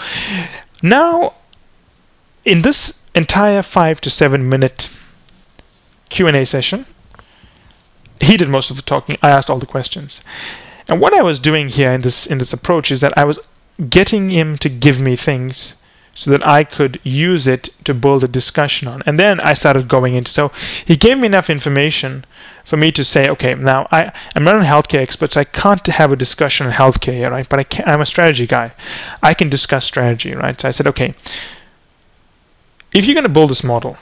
now, 0.81 1.33
in 2.45 2.62
this 2.62 3.01
entire 3.13 3.62
five 3.62 4.01
to 4.01 4.09
seven 4.09 4.48
minute 4.48 4.89
Q&A 6.09 6.45
session, 6.45 6.86
he 8.19 8.38
did 8.38 8.50
most 8.50 8.69
of 8.69 8.75
the 8.75 8.81
talking. 8.81 9.18
I 9.21 9.30
asked 9.30 9.50
all 9.50 9.59
the 9.59 9.65
questions. 9.65 10.21
And 10.88 11.00
what 11.00 11.13
I 11.13 11.21
was 11.21 11.39
doing 11.39 11.69
here 11.69 11.92
in 11.92 12.01
this 12.01 12.25
in 12.25 12.38
this 12.38 12.53
approach 12.53 12.92
is 12.92 13.01
that 13.01 13.18
I 13.18 13.24
was 13.24 13.39
getting 13.89 14.30
him 14.30 14.57
to 14.57 14.69
give 14.69 15.00
me 15.00 15.15
things 15.15 15.75
so 16.13 16.30
that 16.30 16.46
I 16.46 16.63
could 16.63 17.00
use 17.04 17.48
it 17.48 17.69
to 17.86 17.94
build 17.94 18.24
a 18.24 18.28
discussion 18.28 18.88
on. 18.88 19.02
And 19.06 19.18
then 19.18 19.40
I 19.40 19.54
started 19.54 19.88
going 19.88 20.16
into 20.16 20.31
so 20.31 20.52
he 20.86 20.96
gave 20.96 21.18
me 21.18 21.28
enough 21.28 21.50
information 21.50 22.25
for 22.66 22.78
me 22.78 22.92
to 22.92 23.04
say, 23.04 23.28
okay, 23.30 23.56
now 23.56 23.88
I, 23.92 24.12
I'm 24.36 24.44
not 24.44 24.56
a 24.56 24.60
healthcare 24.60 25.02
expert, 25.02 25.34
so 25.34 25.42
I 25.42 25.46
can't 25.46 25.86
have 25.88 26.12
a 26.12 26.16
discussion 26.16 26.68
on 26.68 26.74
healthcare 26.74 27.13
here, 27.13 27.31
right? 27.31 27.48
But 27.48 27.60
I 27.60 27.63
can, 27.63 27.88
I'm 27.88 28.02
a 28.02 28.06
strategy 28.06 28.46
guy. 28.46 28.74
I 29.24 29.34
can 29.34 29.50
discuss 29.50 29.86
strategy, 29.86 30.34
right? 30.34 30.60
So 30.60 30.68
I 30.68 30.72
said, 30.72 30.88
okay, 30.88 31.16
if 32.94 33.06
you're 33.06 33.16
going 33.16 33.24
to 33.24 33.30
build 33.30 33.50
this 33.50 33.63
model, 33.63 33.98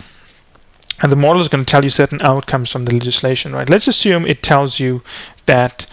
and 1.01 1.11
the 1.11 1.15
model 1.15 1.41
is 1.41 1.47
going 1.47 1.63
to 1.63 1.69
tell 1.69 1.83
you 1.83 1.89
certain 1.89 2.21
outcomes 2.21 2.71
from 2.71 2.85
the 2.85 2.93
legislation, 2.93 3.53
right? 3.53 3.69
Let's 3.69 3.87
assume 3.87 4.25
it 4.25 4.43
tells 4.43 4.79
you 4.79 5.01
that 5.45 5.85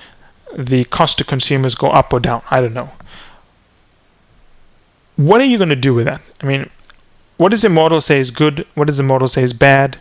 the 0.56 0.84
cost 0.84 1.18
to 1.18 1.24
consumers 1.24 1.76
go 1.76 1.90
up 1.90 2.12
or 2.12 2.18
down. 2.18 2.42
I 2.50 2.60
don't 2.60 2.74
know 2.74 2.90
what 5.16 5.40
are 5.40 5.44
you 5.44 5.56
going 5.58 5.70
to 5.70 5.76
do 5.76 5.94
with 5.94 6.06
that? 6.06 6.20
I 6.40 6.46
mean, 6.46 6.70
what 7.36 7.50
does 7.50 7.62
the 7.62 7.68
model 7.68 8.00
say 8.00 8.20
is 8.20 8.30
good? 8.30 8.66
What 8.74 8.86
does 8.86 8.96
the 8.96 9.02
model 9.02 9.28
say 9.28 9.42
is 9.42 9.52
bad? 9.52 10.00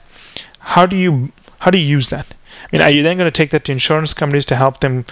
How 0.60 0.86
do 0.86 0.96
you 0.96 1.32
how 1.60 1.72
do 1.72 1.78
you 1.78 1.86
use 1.86 2.10
that? 2.10 2.28
I 2.64 2.68
mean, 2.72 2.82
are 2.82 2.90
you 2.90 3.04
then 3.04 3.18
going 3.18 3.28
to 3.28 3.32
take 3.32 3.52
that 3.52 3.66
to 3.66 3.72
insurance 3.72 4.14
companies 4.14 4.46
to 4.48 4.56
help 4.56 4.80
them 4.80 5.06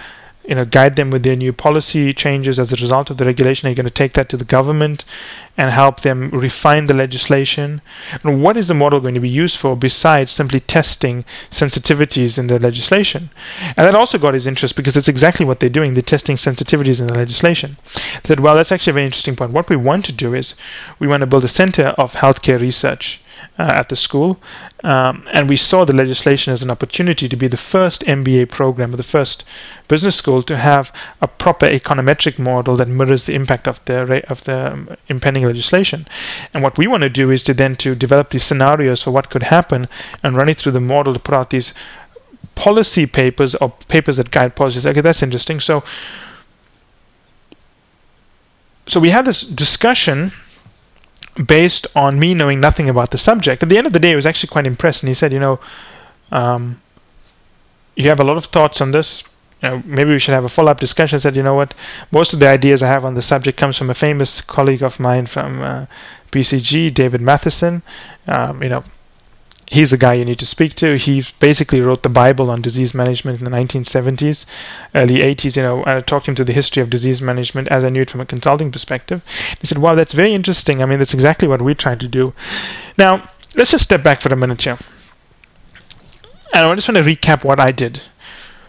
you 0.46 0.54
know, 0.54 0.64
guide 0.64 0.96
them 0.96 1.10
with 1.10 1.22
their 1.22 1.36
new 1.36 1.52
policy 1.52 2.12
changes 2.12 2.58
as 2.58 2.72
a 2.72 2.76
result 2.76 3.10
of 3.10 3.16
the 3.16 3.24
regulation? 3.24 3.66
Are 3.66 3.70
you 3.70 3.76
going 3.76 3.84
to 3.84 3.90
take 3.90 4.12
that 4.14 4.28
to 4.30 4.36
the 4.36 4.44
government 4.44 5.04
and 5.56 5.70
help 5.70 6.00
them 6.00 6.30
refine 6.30 6.86
the 6.86 6.94
legislation? 6.94 7.80
And 8.22 8.42
what 8.42 8.56
is 8.56 8.68
the 8.68 8.74
model 8.74 9.00
going 9.00 9.14
to 9.14 9.20
be 9.20 9.28
used 9.28 9.56
for 9.56 9.76
besides 9.76 10.32
simply 10.32 10.60
testing 10.60 11.24
sensitivities 11.50 12.38
in 12.38 12.48
the 12.48 12.58
legislation? 12.58 13.30
And 13.76 13.86
that 13.86 13.94
also 13.94 14.18
got 14.18 14.34
his 14.34 14.46
interest 14.46 14.76
because 14.76 14.96
it's 14.96 15.08
exactly 15.08 15.46
what 15.46 15.60
they're 15.60 15.70
doing. 15.70 15.94
They're 15.94 16.02
testing 16.02 16.36
sensitivities 16.36 17.00
in 17.00 17.06
the 17.06 17.14
legislation. 17.14 17.76
Said, 18.24 18.40
well, 18.40 18.56
that's 18.56 18.72
actually 18.72 18.92
a 18.92 18.94
very 18.94 19.06
interesting 19.06 19.36
point. 19.36 19.52
What 19.52 19.70
we 19.70 19.76
want 19.76 20.04
to 20.06 20.12
do 20.12 20.34
is 20.34 20.54
we 20.98 21.06
want 21.06 21.20
to 21.20 21.26
build 21.26 21.44
a 21.44 21.48
center 21.48 21.88
of 21.98 22.14
healthcare 22.14 22.60
research 22.60 23.20
uh, 23.58 23.70
at 23.74 23.88
the 23.88 23.96
school. 23.96 24.38
Um, 24.82 25.26
and 25.32 25.48
we 25.48 25.56
saw 25.56 25.84
the 25.84 25.94
legislation 25.94 26.52
as 26.52 26.62
an 26.62 26.70
opportunity 26.70 27.28
to 27.28 27.36
be 27.36 27.48
the 27.48 27.56
first 27.56 28.02
MBA 28.02 28.50
program 28.50 28.92
or 28.92 28.96
the 28.96 29.02
first 29.02 29.44
business 29.88 30.16
school 30.16 30.42
to 30.42 30.56
have 30.56 30.92
a 31.20 31.28
proper 31.28 31.66
econometric 31.66 32.38
model 32.38 32.76
that 32.76 32.88
mirrors 32.88 33.24
the 33.24 33.34
impact 33.34 33.66
of 33.66 33.84
the 33.84 34.28
of 34.30 34.44
the 34.44 34.72
um, 34.72 34.96
impending 35.08 35.44
legislation. 35.44 36.06
And 36.52 36.62
what 36.62 36.78
we 36.78 36.86
want 36.86 37.02
to 37.02 37.08
do 37.08 37.30
is 37.30 37.42
to 37.44 37.54
then 37.54 37.76
to 37.76 37.94
develop 37.94 38.30
these 38.30 38.44
scenarios 38.44 39.02
for 39.02 39.10
what 39.10 39.30
could 39.30 39.44
happen 39.44 39.88
and 40.22 40.36
run 40.36 40.48
it 40.48 40.58
through 40.58 40.72
the 40.72 40.80
model 40.80 41.12
to 41.12 41.18
put 41.18 41.34
out 41.34 41.50
these 41.50 41.74
policy 42.54 43.06
papers 43.06 43.54
or 43.56 43.70
papers 43.88 44.16
that 44.16 44.30
guide 44.30 44.54
policies. 44.54 44.86
Okay, 44.86 45.00
that's 45.00 45.22
interesting. 45.22 45.60
So 45.60 45.82
so 48.86 49.00
we 49.00 49.10
had 49.10 49.24
this 49.24 49.42
discussion 49.42 50.32
based 51.34 51.86
on 51.94 52.18
me 52.18 52.34
knowing 52.34 52.60
nothing 52.60 52.88
about 52.88 53.10
the 53.10 53.18
subject. 53.18 53.62
At 53.62 53.68
the 53.68 53.78
end 53.78 53.86
of 53.86 53.92
the 53.92 53.98
day, 53.98 54.12
I 54.12 54.16
was 54.16 54.26
actually 54.26 54.48
quite 54.48 54.66
impressed, 54.66 55.02
and 55.02 55.08
he 55.08 55.14
said, 55.14 55.32
"You 55.32 55.40
know, 55.40 55.60
um, 56.30 56.80
you 57.96 58.08
have 58.08 58.20
a 58.20 58.24
lot 58.24 58.36
of 58.36 58.46
thoughts 58.46 58.80
on 58.80 58.90
this. 58.92 59.24
You 59.62 59.68
know, 59.68 59.82
maybe 59.84 60.10
we 60.10 60.18
should 60.18 60.34
have 60.34 60.44
a 60.44 60.48
follow-up 60.48 60.80
discussion." 60.80 61.16
I 61.16 61.20
said, 61.20 61.36
"You 61.36 61.42
know 61.42 61.54
what? 61.54 61.74
Most 62.10 62.32
of 62.32 62.38
the 62.40 62.48
ideas 62.48 62.82
I 62.82 62.88
have 62.88 63.04
on 63.04 63.14
the 63.14 63.22
subject 63.22 63.58
comes 63.58 63.76
from 63.76 63.90
a 63.90 63.94
famous 63.94 64.40
colleague 64.40 64.82
of 64.82 65.00
mine 65.00 65.26
from 65.26 65.62
uh, 65.62 65.86
BCG, 66.30 66.92
David 66.92 67.20
Matheson. 67.20 67.82
Um, 68.26 68.62
you 68.62 68.68
know, 68.68 68.84
he's 69.68 69.90
the 69.90 69.96
guy 69.96 70.14
you 70.14 70.24
need 70.24 70.38
to 70.38 70.46
speak 70.46 70.74
to. 70.76 70.96
He 70.96 71.24
basically 71.40 71.80
wrote 71.80 72.02
the 72.02 72.08
Bible 72.08 72.50
on 72.50 72.62
disease 72.62 72.94
management 72.94 73.38
in 73.38 73.44
the 73.44 73.50
1970s, 73.50 74.44
early 74.94 75.18
80s. 75.18 75.56
You 75.56 75.62
know, 75.62 75.84
I 75.86 76.00
talked 76.00 76.28
him 76.28 76.34
to 76.36 76.44
the 76.44 76.52
history 76.52 76.82
of 76.82 76.90
disease 76.90 77.20
management 77.20 77.68
as 77.68 77.84
I 77.84 77.88
knew 77.88 78.02
it 78.02 78.10
from 78.10 78.20
a 78.20 78.26
consulting 78.26 78.70
perspective. 78.70 79.24
He 79.60 79.66
said, 79.66 79.78
"Wow, 79.78 79.94
that's 79.94 80.12
very 80.12 80.34
interesting. 80.34 80.82
I 80.82 80.86
mean, 80.86 80.98
that's 80.98 81.14
exactly 81.14 81.48
what 81.48 81.62
we're 81.62 81.74
trying 81.74 81.98
to 81.98 82.08
do." 82.08 82.34
Now, 82.98 83.28
let's 83.54 83.70
just 83.70 83.84
step 83.84 84.02
back 84.02 84.20
for 84.20 84.32
a 84.32 84.36
minute 84.36 84.62
here. 84.62 84.78
And 86.52 86.66
I 86.66 86.74
just 86.74 86.88
want 86.88 87.04
to 87.04 87.10
recap 87.10 87.42
what 87.42 87.58
I 87.58 87.72
did. 87.72 88.00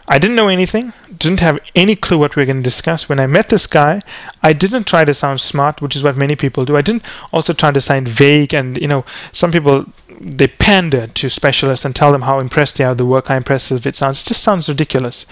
I 0.08 0.18
didn't 0.18 0.36
know 0.36 0.48
anything, 0.48 0.92
didn't 1.18 1.40
have 1.40 1.58
any 1.74 1.96
clue 1.96 2.18
what 2.18 2.36
we 2.36 2.42
were 2.42 2.46
going 2.46 2.58
to 2.58 2.62
discuss. 2.62 3.08
When 3.08 3.18
I 3.18 3.26
met 3.26 3.48
this 3.48 3.66
guy, 3.66 4.02
I 4.42 4.52
didn't 4.52 4.84
try 4.84 5.04
to 5.04 5.14
sound 5.14 5.40
smart, 5.40 5.82
which 5.82 5.96
is 5.96 6.02
what 6.02 6.16
many 6.16 6.36
people 6.36 6.64
do. 6.64 6.76
I 6.76 6.82
didn't 6.82 7.04
also 7.32 7.52
try 7.52 7.72
to 7.72 7.80
sound 7.80 8.06
vague, 8.06 8.54
and 8.54 8.78
you 8.78 8.86
know, 8.86 9.04
some 9.32 9.50
people 9.50 9.86
they 10.20 10.48
pander 10.48 11.06
to 11.08 11.28
specialists 11.28 11.84
and 11.84 11.94
tell 11.94 12.12
them 12.12 12.22
how 12.22 12.38
impressed 12.38 12.76
they 12.76 12.84
are 12.84 12.90
with 12.90 12.98
the 12.98 13.06
work, 13.06 13.26
how 13.26 13.36
impressive 13.36 13.86
it 13.86 13.96
sounds. 13.96 14.22
It 14.22 14.26
just 14.26 14.42
sounds 14.42 14.68
ridiculous. 14.68 15.26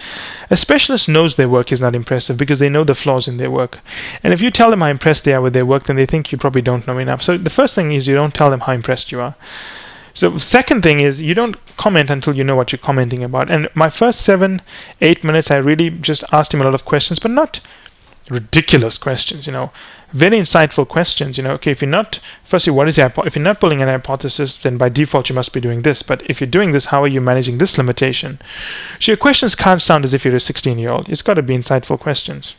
A 0.50 0.56
specialist 0.56 1.08
knows 1.08 1.36
their 1.36 1.48
work 1.48 1.72
is 1.72 1.80
not 1.80 1.94
impressive 1.94 2.36
because 2.36 2.58
they 2.58 2.68
know 2.68 2.84
the 2.84 2.94
flaws 2.94 3.28
in 3.28 3.36
their 3.36 3.50
work. 3.50 3.78
And 4.22 4.32
if 4.32 4.40
you 4.40 4.50
tell 4.50 4.70
them 4.70 4.80
how 4.80 4.88
impressed 4.88 5.24
they 5.24 5.32
are 5.32 5.40
with 5.40 5.54
their 5.54 5.66
work, 5.66 5.84
then 5.84 5.96
they 5.96 6.06
think 6.06 6.32
you 6.32 6.38
probably 6.38 6.62
don't 6.62 6.86
know 6.86 6.98
enough. 6.98 7.22
So 7.22 7.38
the 7.38 7.50
first 7.50 7.74
thing 7.74 7.92
is 7.92 8.06
you 8.06 8.14
don't 8.14 8.34
tell 8.34 8.50
them 8.50 8.60
how 8.60 8.72
impressed 8.72 9.12
you 9.12 9.20
are. 9.20 9.36
So 10.14 10.38
second 10.38 10.82
thing 10.82 11.00
is 11.00 11.20
you 11.20 11.34
don't 11.34 11.56
comment 11.76 12.08
until 12.08 12.36
you 12.36 12.44
know 12.44 12.54
what 12.54 12.70
you're 12.70 12.78
commenting 12.78 13.24
about. 13.24 13.50
And 13.50 13.68
my 13.74 13.90
first 13.90 14.22
seven, 14.22 14.62
eight 15.00 15.24
minutes, 15.24 15.50
I 15.50 15.56
really 15.56 15.90
just 15.90 16.24
asked 16.32 16.54
him 16.54 16.60
a 16.60 16.64
lot 16.64 16.74
of 16.74 16.84
questions, 16.84 17.18
but 17.18 17.32
not 17.32 17.60
ridiculous 18.30 18.96
questions. 18.96 19.46
You 19.46 19.52
know, 19.52 19.72
very 20.12 20.38
insightful 20.38 20.86
questions. 20.86 21.36
You 21.36 21.42
know, 21.42 21.50
okay, 21.54 21.72
if 21.72 21.82
you're 21.82 21.90
not, 21.90 22.20
firstly, 22.44 22.72
what 22.72 22.86
is 22.86 22.96
your 22.96 23.12
if 23.26 23.34
you're 23.34 23.42
not 23.42 23.58
pulling 23.58 23.82
an 23.82 23.88
hypothesis, 23.88 24.56
then 24.56 24.78
by 24.78 24.88
default 24.88 25.28
you 25.28 25.34
must 25.34 25.52
be 25.52 25.60
doing 25.60 25.82
this. 25.82 26.02
But 26.02 26.22
if 26.30 26.40
you're 26.40 26.48
doing 26.48 26.70
this, 26.70 26.86
how 26.86 27.02
are 27.02 27.08
you 27.08 27.20
managing 27.20 27.58
this 27.58 27.76
limitation? 27.76 28.38
So 29.00 29.12
your 29.12 29.16
questions 29.16 29.56
can't 29.56 29.82
sound 29.82 30.04
as 30.04 30.14
if 30.14 30.24
you're 30.24 30.36
a 30.36 30.40
16 30.40 30.78
year 30.78 30.92
old. 30.92 31.08
It's 31.08 31.22
got 31.22 31.34
to 31.34 31.42
be 31.42 31.58
insightful 31.58 31.98
questions. 31.98 32.54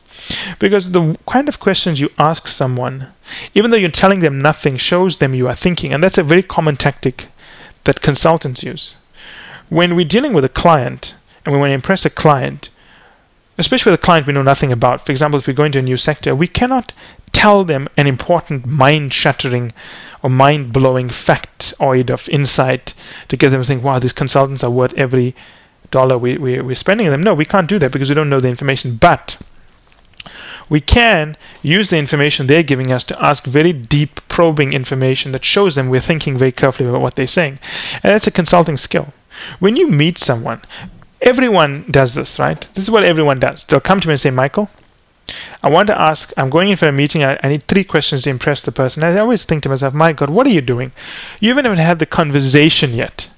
Because 0.59 0.91
the 0.91 1.17
kind 1.27 1.47
of 1.47 1.59
questions 1.59 1.99
you 1.99 2.09
ask 2.17 2.47
someone, 2.47 3.13
even 3.53 3.71
though 3.71 3.77
you're 3.77 3.91
telling 3.91 4.19
them 4.19 4.41
nothing, 4.41 4.75
shows 4.75 5.17
them 5.17 5.35
you 5.35 5.47
are 5.47 5.55
thinking. 5.55 5.93
And 5.93 6.03
that's 6.03 6.17
a 6.17 6.23
very 6.23 6.43
common 6.43 6.75
tactic 6.75 7.27
that 7.85 8.01
consultants 8.01 8.63
use. 8.63 8.97
When 9.69 9.95
we're 9.95 10.05
dealing 10.05 10.33
with 10.33 10.45
a 10.45 10.49
client 10.49 11.15
and 11.43 11.53
we 11.53 11.59
want 11.59 11.69
to 11.69 11.75
impress 11.75 12.05
a 12.05 12.09
client, 12.09 12.69
especially 13.57 13.91
with 13.91 13.99
a 13.99 14.03
client 14.03 14.27
we 14.27 14.33
know 14.33 14.43
nothing 14.43 14.71
about, 14.71 15.05
for 15.05 15.11
example, 15.11 15.39
if 15.39 15.47
we 15.47 15.53
go 15.53 15.63
into 15.63 15.79
a 15.79 15.81
new 15.81 15.97
sector, 15.97 16.35
we 16.35 16.47
cannot 16.47 16.93
tell 17.31 17.63
them 17.63 17.87
an 17.97 18.07
important 18.07 18.65
mind 18.65 19.13
shattering 19.13 19.73
or 20.23 20.29
mind 20.29 20.73
blowing 20.73 21.09
factoid 21.09 22.09
of 22.09 22.29
insight 22.29 22.93
to 23.27 23.37
get 23.37 23.49
them 23.49 23.61
to 23.61 23.67
think, 23.67 23.83
wow, 23.83 23.99
these 23.99 24.13
consultants 24.13 24.63
are 24.63 24.71
worth 24.71 24.93
every 24.95 25.35
dollar 25.91 26.17
we, 26.17 26.37
we, 26.37 26.59
we're 26.61 26.75
spending 26.75 27.07
on 27.07 27.11
them. 27.11 27.23
No, 27.23 27.33
we 27.33 27.45
can't 27.45 27.69
do 27.69 27.79
that 27.79 27.91
because 27.91 28.09
we 28.09 28.15
don't 28.15 28.29
know 28.29 28.39
the 28.39 28.47
information. 28.47 28.95
But 28.95 29.37
we 30.69 30.81
can 30.81 31.37
use 31.61 31.89
the 31.89 31.97
information 31.97 32.47
they're 32.47 32.63
giving 32.63 32.91
us 32.91 33.03
to 33.05 33.23
ask 33.23 33.45
very 33.45 33.73
deep, 33.73 34.21
probing 34.27 34.73
information 34.73 35.31
that 35.31 35.45
shows 35.45 35.75
them 35.75 35.89
we're 35.89 36.01
thinking 36.01 36.37
very 36.37 36.51
carefully 36.51 36.89
about 36.89 37.01
what 37.01 37.15
they're 37.15 37.27
saying. 37.27 37.59
And 37.93 38.13
that's 38.13 38.27
a 38.27 38.31
consulting 38.31 38.77
skill. 38.77 39.13
When 39.59 39.75
you 39.75 39.89
meet 39.89 40.17
someone, 40.17 40.61
everyone 41.21 41.85
does 41.89 42.13
this, 42.13 42.39
right? 42.39 42.67
This 42.73 42.85
is 42.85 42.91
what 42.91 43.03
everyone 43.03 43.39
does. 43.39 43.65
They'll 43.65 43.79
come 43.79 43.99
to 43.99 44.07
me 44.07 44.13
and 44.13 44.21
say, 44.21 44.31
Michael, 44.31 44.69
I 45.63 45.69
want 45.69 45.87
to 45.87 45.99
ask, 45.99 46.31
I'm 46.37 46.49
going 46.49 46.69
in 46.69 46.77
for 46.77 46.87
a 46.87 46.91
meeting, 46.91 47.23
I, 47.23 47.39
I 47.41 47.49
need 47.49 47.63
three 47.63 47.83
questions 47.83 48.23
to 48.23 48.29
impress 48.29 48.61
the 48.61 48.71
person. 48.71 49.03
I 49.03 49.17
always 49.17 49.43
think 49.43 49.63
to 49.63 49.69
myself, 49.69 49.93
my 49.93 50.13
God, 50.13 50.29
what 50.29 50.45
are 50.47 50.51
you 50.51 50.61
doing? 50.61 50.91
You 51.39 51.49
haven't 51.49 51.65
even 51.65 51.77
had 51.79 51.99
the 51.99 52.05
conversation 52.05 52.93
yet. 52.93 53.29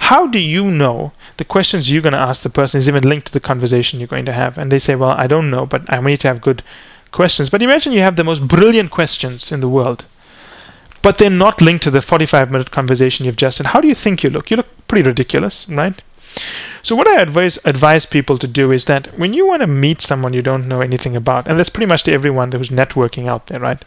How 0.00 0.26
do 0.26 0.38
you 0.38 0.70
know 0.70 1.12
the 1.38 1.44
questions 1.44 1.90
you're 1.90 2.02
going 2.02 2.12
to 2.12 2.18
ask 2.18 2.42
the 2.42 2.50
person 2.50 2.78
is 2.78 2.88
even 2.88 3.08
linked 3.08 3.28
to 3.28 3.32
the 3.32 3.40
conversation 3.40 3.98
you're 3.98 4.06
going 4.06 4.26
to 4.26 4.32
have? 4.32 4.58
And 4.58 4.70
they 4.70 4.78
say, 4.78 4.94
Well, 4.94 5.14
I 5.16 5.26
don't 5.26 5.50
know, 5.50 5.66
but 5.66 5.82
I 5.92 6.00
need 6.00 6.20
to 6.20 6.28
have 6.28 6.40
good 6.40 6.62
questions. 7.10 7.48
But 7.48 7.62
imagine 7.62 7.92
you 7.92 8.00
have 8.00 8.16
the 8.16 8.24
most 8.24 8.46
brilliant 8.46 8.90
questions 8.90 9.50
in 9.50 9.60
the 9.60 9.68
world, 9.68 10.04
but 11.00 11.18
they're 11.18 11.30
not 11.30 11.60
linked 11.60 11.84
to 11.84 11.90
the 11.90 12.02
45 12.02 12.50
minute 12.50 12.70
conversation 12.70 13.24
you've 13.24 13.36
just 13.36 13.58
had. 13.58 13.68
How 13.68 13.80
do 13.80 13.88
you 13.88 13.94
think 13.94 14.22
you 14.22 14.30
look? 14.30 14.50
You 14.50 14.58
look 14.58 14.88
pretty 14.88 15.08
ridiculous, 15.08 15.68
right? 15.68 16.00
So 16.82 16.94
what 16.94 17.08
I 17.08 17.20
advise 17.20 17.58
advise 17.64 18.06
people 18.06 18.38
to 18.38 18.46
do 18.46 18.72
is 18.72 18.84
that 18.84 19.18
when 19.18 19.32
you 19.34 19.46
want 19.46 19.62
to 19.62 19.66
meet 19.66 20.00
someone 20.00 20.32
you 20.32 20.42
don't 20.42 20.68
know 20.68 20.80
anything 20.80 21.16
about, 21.16 21.46
and 21.46 21.58
that's 21.58 21.68
pretty 21.70 21.86
much 21.86 22.04
to 22.04 22.12
everyone 22.12 22.52
who's 22.52 22.68
networking 22.68 23.28
out 23.28 23.46
there, 23.46 23.60
right? 23.60 23.84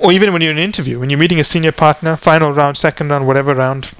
Or 0.00 0.12
even 0.12 0.32
when 0.32 0.42
you're 0.42 0.52
in 0.52 0.58
an 0.58 0.64
interview, 0.64 1.00
when 1.00 1.10
you're 1.10 1.18
meeting 1.18 1.40
a 1.40 1.44
senior 1.44 1.72
partner, 1.72 2.16
final 2.16 2.52
round, 2.52 2.76
second 2.76 3.08
round, 3.08 3.26
whatever 3.26 3.54
round, 3.54 3.92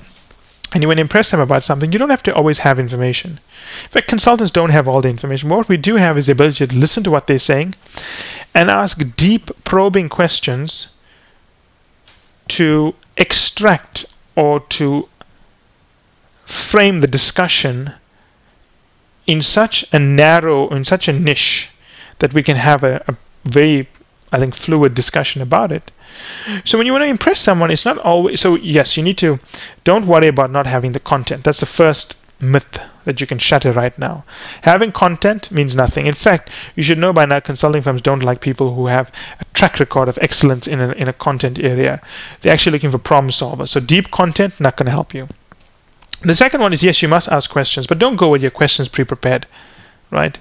and 0.77 0.83
you 0.83 0.89
want 0.89 0.99
to 0.99 1.01
impress 1.01 1.31
them 1.31 1.41
about 1.41 1.65
something, 1.65 1.91
you 1.91 1.99
don't 1.99 2.11
have 2.11 2.23
to 2.23 2.35
always 2.35 2.59
have 2.59 2.79
information. 2.79 3.41
In 3.85 3.91
fact, 3.93 4.09
consultants 4.09 4.51
don't 4.51 4.69
have 4.69 4.87
all 4.87 5.01
the 5.01 5.09
information. 5.09 5.49
What 5.49 5.71
we 5.71 5.79
do 5.79 5.97
have 5.97 6.19
is 6.19 6.27
the 6.27 6.33
ability 6.33 6.67
to 6.67 6.75
listen 6.77 7.03
to 7.05 7.11
what 7.11 7.27
they're 7.27 7.39
saying 7.39 7.75
and 8.55 8.69
ask 8.71 9.01
deep, 9.17 9.51
probing 9.65 10.11
questions 10.11 10.89
to 12.49 12.95
extract 13.17 14.05
or 14.35 14.61
to 14.61 15.09
frame 16.45 17.01
the 17.01 17.07
discussion 17.07 17.95
in 19.27 19.41
such 19.41 19.87
a 19.95 19.99
narrow, 19.99 20.69
in 20.69 20.85
such 20.85 21.09
a 21.09 21.13
niche 21.15 21.71
that 22.19 22.35
we 22.35 22.43
can 22.43 22.59
have 22.59 22.85
a, 22.85 23.03
a 23.09 23.17
very, 23.47 23.89
I 24.31 24.39
think, 24.39 24.55
fluid 24.55 24.95
discussion 24.95 25.41
about 25.41 25.73
it. 25.73 25.91
So 26.65 26.79
when 26.79 26.87
you 26.87 26.93
want 26.93 27.03
to 27.03 27.09
impress 27.09 27.41
someone, 27.41 27.71
it's 27.71 27.85
not 27.85 27.99
always 27.99 28.41
so. 28.41 28.57
Yes, 28.57 28.97
you 28.97 29.03
need 29.03 29.19
to. 29.19 29.39
Don't 29.85 30.07
worry 30.07 30.29
about 30.29 30.51
not 30.51 30.67
having 30.67 30.93
the 30.93 31.01
content. 31.01 31.45
That's 31.45 31.61
the 31.61 31.67
first 31.67 32.15
myth 32.41 32.79
that 33.05 33.21
you 33.21 33.27
can 33.27 33.39
shatter 33.39 33.73
right 33.73 33.99
now. 33.99 34.25
Having 34.63 34.93
content 34.93 35.51
means 35.51 35.75
nothing. 35.75 36.07
In 36.07 36.15
fact, 36.15 36.51
you 36.75 36.83
should 36.83 36.99
know 36.99 37.13
by 37.13 37.25
now 37.25 37.41
consulting 37.41 37.83
firms 37.83 38.03
don't 38.03 38.23
like 38.23 38.41
people 38.41 38.75
who 38.75 38.87
have 38.87 39.11
a 39.41 39.45
track 39.55 39.79
record 39.79 40.09
of 40.09 40.19
excellence 40.21 40.67
in 40.67 40.81
a, 40.81 40.91
in 40.93 41.09
a 41.09 41.13
content 41.13 41.59
area. 41.59 42.03
They're 42.41 42.53
actually 42.53 42.73
looking 42.73 42.91
for 42.91 42.99
problem 42.99 43.31
solvers. 43.31 43.69
So 43.69 43.81
deep 43.81 44.11
content 44.11 44.61
not 44.61 44.77
going 44.77 44.87
to 44.87 44.93
help 44.93 45.15
you. 45.15 45.29
The 46.23 46.35
second 46.35 46.61
one 46.61 46.73
is 46.73 46.83
yes, 46.83 47.03
you 47.03 47.09
must 47.09 47.29
ask 47.29 47.49
questions, 47.49 47.87
but 47.87 47.99
don't 47.99 48.17
go 48.17 48.29
with 48.29 48.43
your 48.43 48.51
questions 48.51 48.89
pre-prepared, 48.89 49.47
right? 50.11 50.39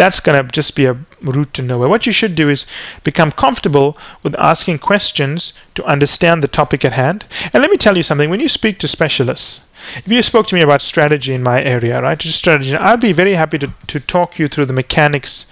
That's 0.00 0.18
going 0.18 0.42
to 0.42 0.50
just 0.50 0.74
be 0.74 0.86
a 0.86 0.96
route 1.20 1.52
to 1.52 1.60
nowhere. 1.60 1.86
What 1.86 2.06
you 2.06 2.12
should 2.12 2.34
do 2.34 2.48
is 2.48 2.64
become 3.04 3.30
comfortable 3.30 3.98
with 4.22 4.34
asking 4.38 4.78
questions 4.78 5.52
to 5.74 5.84
understand 5.84 6.42
the 6.42 6.48
topic 6.48 6.86
at 6.86 6.94
hand. 6.94 7.26
And 7.52 7.60
let 7.60 7.70
me 7.70 7.76
tell 7.76 7.98
you 7.98 8.02
something 8.02 8.30
when 8.30 8.40
you 8.40 8.48
speak 8.48 8.78
to 8.78 8.88
specialists, 8.88 9.60
if 9.98 10.08
you 10.08 10.22
spoke 10.22 10.46
to 10.48 10.54
me 10.54 10.62
about 10.62 10.80
strategy 10.80 11.34
in 11.34 11.42
my 11.42 11.62
area, 11.62 12.00
right, 12.00 12.18
just 12.18 12.38
strategy, 12.38 12.74
I'd 12.74 13.00
be 13.00 13.12
very 13.12 13.34
happy 13.34 13.58
to, 13.58 13.74
to 13.88 14.00
talk 14.00 14.38
you 14.38 14.48
through 14.48 14.66
the 14.66 14.72
mechanics 14.72 15.44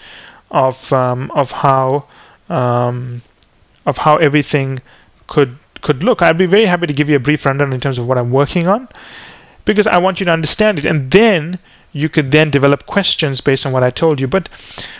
of 0.50 0.90
um, 0.95 1.31
of 1.33 1.50
how 1.50 2.07
um, 2.49 3.21
of 3.85 3.99
how 3.99 4.17
everything 4.17 4.81
could 5.26 5.59
could 5.83 6.02
look. 6.02 6.23
I'd 6.23 6.38
be 6.38 6.47
very 6.47 6.64
happy 6.64 6.87
to 6.87 6.95
give 6.95 7.11
you 7.11 7.17
a 7.17 7.21
brief 7.28 7.45
rundown 7.45 7.75
in 7.75 7.81
terms 7.81 7.99
of 7.99 8.09
what 8.09 8.17
I'm 8.17 8.31
working 8.31 8.67
on 8.67 8.88
because 9.67 9.87
I 9.87 9.99
want 9.99 10.21
you 10.21 10.26
to 10.26 10.33
understand 10.33 10.78
it. 10.78 10.87
And 10.87 11.11
then 11.11 11.59
you 11.92 12.09
could 12.09 12.33
then 12.33 12.50
develop 12.50 12.87
questions 12.87 13.40
based 13.40 13.64
on 13.66 13.73
what 13.73 13.83
I 13.83 13.90
told 13.90 14.21
you. 14.21 14.28
But 14.28 14.49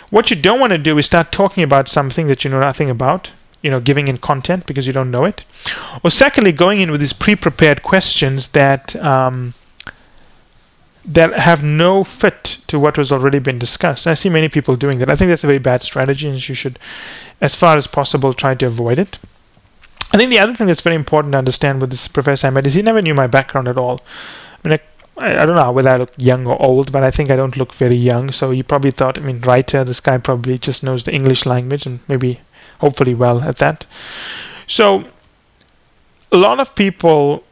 what 0.09 0.29
you 0.29 0.35
don't 0.35 0.59
want 0.59 0.71
to 0.71 0.77
do 0.77 0.97
is 0.97 1.05
start 1.05 1.31
talking 1.31 1.63
about 1.63 1.87
something 1.87 2.27
that 2.27 2.43
you 2.43 2.49
know 2.49 2.59
nothing 2.59 2.89
about, 2.89 3.31
you 3.61 3.69
know, 3.69 3.79
giving 3.79 4.07
in 4.07 4.17
content 4.17 4.65
because 4.65 4.87
you 4.87 4.93
don't 4.93 5.11
know 5.11 5.25
it. 5.25 5.43
Or 6.03 6.09
secondly, 6.09 6.51
going 6.51 6.81
in 6.81 6.91
with 6.91 7.01
these 7.01 7.13
pre-prepared 7.13 7.83
questions 7.83 8.49
that 8.49 8.95
um, 8.97 9.53
that 11.05 11.33
have 11.33 11.63
no 11.63 12.03
fit 12.03 12.59
to 12.67 12.79
what 12.79 12.97
was 12.97 13.11
already 13.11 13.39
been 13.39 13.57
discussed. 13.57 14.05
And 14.05 14.11
I 14.11 14.15
see 14.15 14.29
many 14.29 14.49
people 14.49 14.75
doing 14.75 14.99
that. 14.99 15.09
I 15.09 15.15
think 15.15 15.29
that's 15.29 15.43
a 15.43 15.47
very 15.47 15.59
bad 15.59 15.81
strategy, 15.81 16.27
and 16.27 16.47
you 16.47 16.55
should, 16.55 16.77
as 17.41 17.55
far 17.55 17.77
as 17.77 17.87
possible, 17.87 18.33
try 18.33 18.53
to 18.55 18.65
avoid 18.65 18.99
it. 18.99 19.17
I 20.11 20.17
think 20.17 20.29
the 20.29 20.39
other 20.39 20.55
thing 20.55 20.67
that's 20.67 20.81
very 20.81 20.95
important 20.95 21.33
to 21.33 21.37
understand 21.37 21.81
with 21.81 21.91
this 21.91 22.07
professor 22.07 22.49
met 22.51 22.65
is 22.65 22.73
he 22.73 22.81
never 22.81 23.01
knew 23.01 23.13
my 23.13 23.27
background 23.27 23.67
at 23.67 23.77
all. 23.77 24.01
I 24.63 24.67
mean, 24.67 24.79
I 25.19 25.41
I, 25.41 25.45
don't 25.45 25.55
know 25.55 25.71
whether 25.71 25.89
I 25.89 25.97
look 25.97 26.13
young 26.17 26.45
or 26.45 26.61
old, 26.61 26.91
but 26.91 27.03
I 27.03 27.11
think 27.11 27.29
I 27.29 27.35
don't 27.35 27.57
look 27.57 27.73
very 27.73 27.95
young. 27.95 28.31
So 28.31 28.51
you 28.51 28.63
probably 28.63 28.91
thought, 28.91 29.17
I 29.17 29.21
mean, 29.21 29.41
writer, 29.41 29.83
this 29.83 29.99
guy 29.99 30.17
probably 30.17 30.57
just 30.57 30.83
knows 30.83 31.03
the 31.03 31.13
English 31.13 31.45
language 31.45 31.85
and 31.85 31.99
maybe 32.07 32.41
hopefully 32.79 33.13
well 33.13 33.41
at 33.41 33.57
that. 33.57 33.85
So 34.67 35.05
a 36.31 36.37
lot 36.37 36.59
of 36.59 36.75
people, 36.75 37.43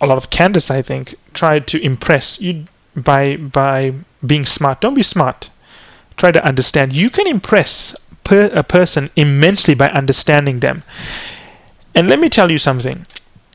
a 0.00 0.06
lot 0.06 0.18
of 0.18 0.30
candidates, 0.30 0.70
I 0.70 0.82
think, 0.82 1.14
try 1.34 1.58
to 1.60 1.82
impress 1.82 2.40
you 2.40 2.66
by 2.96 3.36
by 3.36 3.94
being 4.24 4.44
smart. 4.44 4.80
Don't 4.80 4.94
be 4.94 5.02
smart. 5.02 5.50
Try 6.16 6.32
to 6.32 6.44
understand. 6.44 6.92
You 6.92 7.08
can 7.08 7.26
impress 7.26 7.96
per, 8.24 8.50
a 8.52 8.62
person 8.62 9.10
immensely 9.16 9.74
by 9.74 9.88
understanding 9.88 10.60
them. 10.60 10.82
And 11.94 12.08
let 12.08 12.20
me 12.20 12.28
tell 12.28 12.50
you 12.50 12.58
something. 12.58 13.06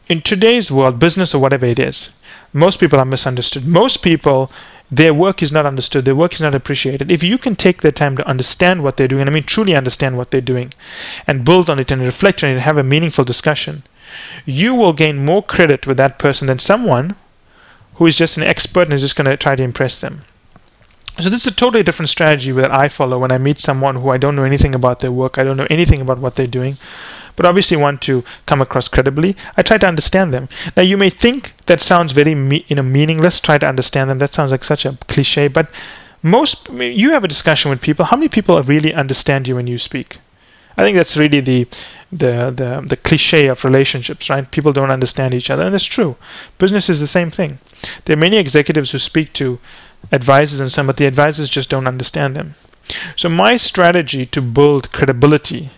In 0.08 0.22
today's 0.22 0.72
world, 0.72 1.00
business 1.00 1.34
or 1.34 1.40
whatever 1.40 1.66
it 1.66 1.80
is, 1.80 2.10
most 2.56 2.80
people 2.80 2.98
are 3.00 3.06
misunderstood. 3.06 3.68
Most 3.68 3.98
people, 3.98 4.50
their 4.90 5.14
work 5.14 5.44
is 5.44 5.52
not 5.52 5.66
understood, 5.66 6.06
their 6.06 6.16
work 6.16 6.34
is 6.34 6.40
not 6.40 6.56
appreciated. 6.56 7.12
If 7.12 7.22
you 7.22 7.38
can 7.38 7.58
take 7.58 7.82
the 7.82 7.92
time 7.92 8.16
to 8.16 8.28
understand 8.28 8.82
what 8.82 8.96
they're 8.96 9.10
doing, 9.10 9.22
and 9.22 9.30
I 9.30 9.34
mean 9.34 9.44
truly 9.44 9.76
understand 9.76 10.18
what 10.18 10.32
they're 10.32 10.40
doing, 10.40 10.74
and 11.28 11.44
build 11.44 11.70
on 11.70 11.80
it 11.80 11.92
and 11.92 12.02
reflect 12.02 12.44
on 12.44 12.50
it 12.50 12.54
and 12.54 12.62
have 12.62 12.78
a 12.78 12.84
meaningful 12.84 13.26
discussion, 13.26 13.84
you 14.46 14.74
will 14.74 14.94
gain 14.94 15.26
more 15.26 15.44
credit 15.44 15.86
with 15.86 15.98
that 15.98 16.18
person 16.18 16.48
than 16.48 16.60
someone 16.60 17.16
who 17.96 18.06
is 18.06 18.16
just 18.16 18.38
an 18.38 18.44
expert 18.44 18.84
and 18.84 18.94
is 18.94 19.02
just 19.02 19.18
going 19.18 19.30
to 19.30 19.36
try 19.36 19.58
to 19.58 19.64
impress 19.64 20.00
them. 20.00 20.22
So 21.20 21.30
this 21.30 21.42
is 21.42 21.54
a 21.54 21.56
totally 21.56 21.82
different 21.82 22.10
strategy 22.10 22.52
that 22.52 22.74
I 22.74 22.90
follow 22.90 23.18
when 23.20 23.32
I 23.32 23.38
meet 23.38 23.60
someone 23.60 23.96
who 23.96 24.10
I 24.10 24.18
don't 24.18 24.36
know 24.36 24.44
anything 24.44 24.76
about 24.76 25.00
their 25.00 25.14
work, 25.14 25.38
I 25.38 25.46
don't 25.46 25.56
know 25.56 25.68
anything 25.70 26.02
about 26.02 26.18
what 26.20 26.36
they're 26.36 26.46
doing, 26.46 26.78
but 27.38 27.46
obviously 27.46 27.78
want 27.78 28.02
to 28.02 28.24
come 28.46 28.62
across 28.62 28.90
credibly. 28.90 29.38
I 29.56 29.62
try 29.62 29.78
to 29.78 29.88
understand 29.88 30.34
them. 30.34 30.50
Now 30.76 30.84
you 30.84 30.98
may 30.98 31.10
think 31.10 31.54
that 31.68 31.80
sounds 31.80 32.12
very 32.12 32.36
me- 32.36 32.66
you 32.68 32.76
know 32.76 32.84
meaningless. 32.84 33.40
Try 33.40 33.58
to 33.58 33.68
understand 33.68 34.10
them. 34.10 34.20
That 34.20 34.34
sounds 34.34 34.52
like 34.52 34.66
such 34.66 34.86
a 34.86 34.98
cliche, 35.08 35.48
but 35.48 35.70
most 36.22 36.70
you 36.70 37.12
have 37.12 37.24
a 37.24 37.30
discussion 37.30 37.70
with 37.70 37.82
people. 37.82 38.06
How 38.06 38.18
many 38.18 38.30
people 38.30 38.62
really 38.64 38.94
understand 38.94 39.48
you 39.48 39.56
when 39.56 39.68
you 39.68 39.78
speak? 39.78 40.18
I 40.78 40.82
think 40.82 40.98
that's 40.98 41.16
really 41.16 41.40
the 41.40 41.68
the 42.12 42.52
the, 42.52 42.84
the 42.86 42.98
cliche 42.98 43.48
of 43.48 43.64
relationships, 43.64 44.30
right? 44.30 44.50
People 44.52 44.74
don't 44.74 44.92
understand 44.92 45.34
each 45.34 45.50
other, 45.50 45.64
and 45.64 45.74
it's 45.74 45.86
true. 45.86 46.18
Business 46.58 46.90
is 46.90 47.00
the 47.00 47.08
same 47.08 47.32
thing. 47.32 47.60
There 48.04 48.18
are 48.18 48.20
many 48.20 48.38
executives 48.38 48.92
who 48.92 49.00
speak 49.00 49.32
to 49.34 49.60
advisors 50.12 50.60
and 50.60 50.72
some, 50.72 50.88
but 50.88 50.98
the 50.98 51.06
advisors 51.06 51.50
just 51.50 51.70
don't 51.70 51.88
understand 51.88 52.36
them. 52.36 52.56
So 53.16 53.30
my 53.30 53.58
strategy 53.58 54.26
to 54.28 54.42
build 54.42 54.92
credibility, 54.92 55.72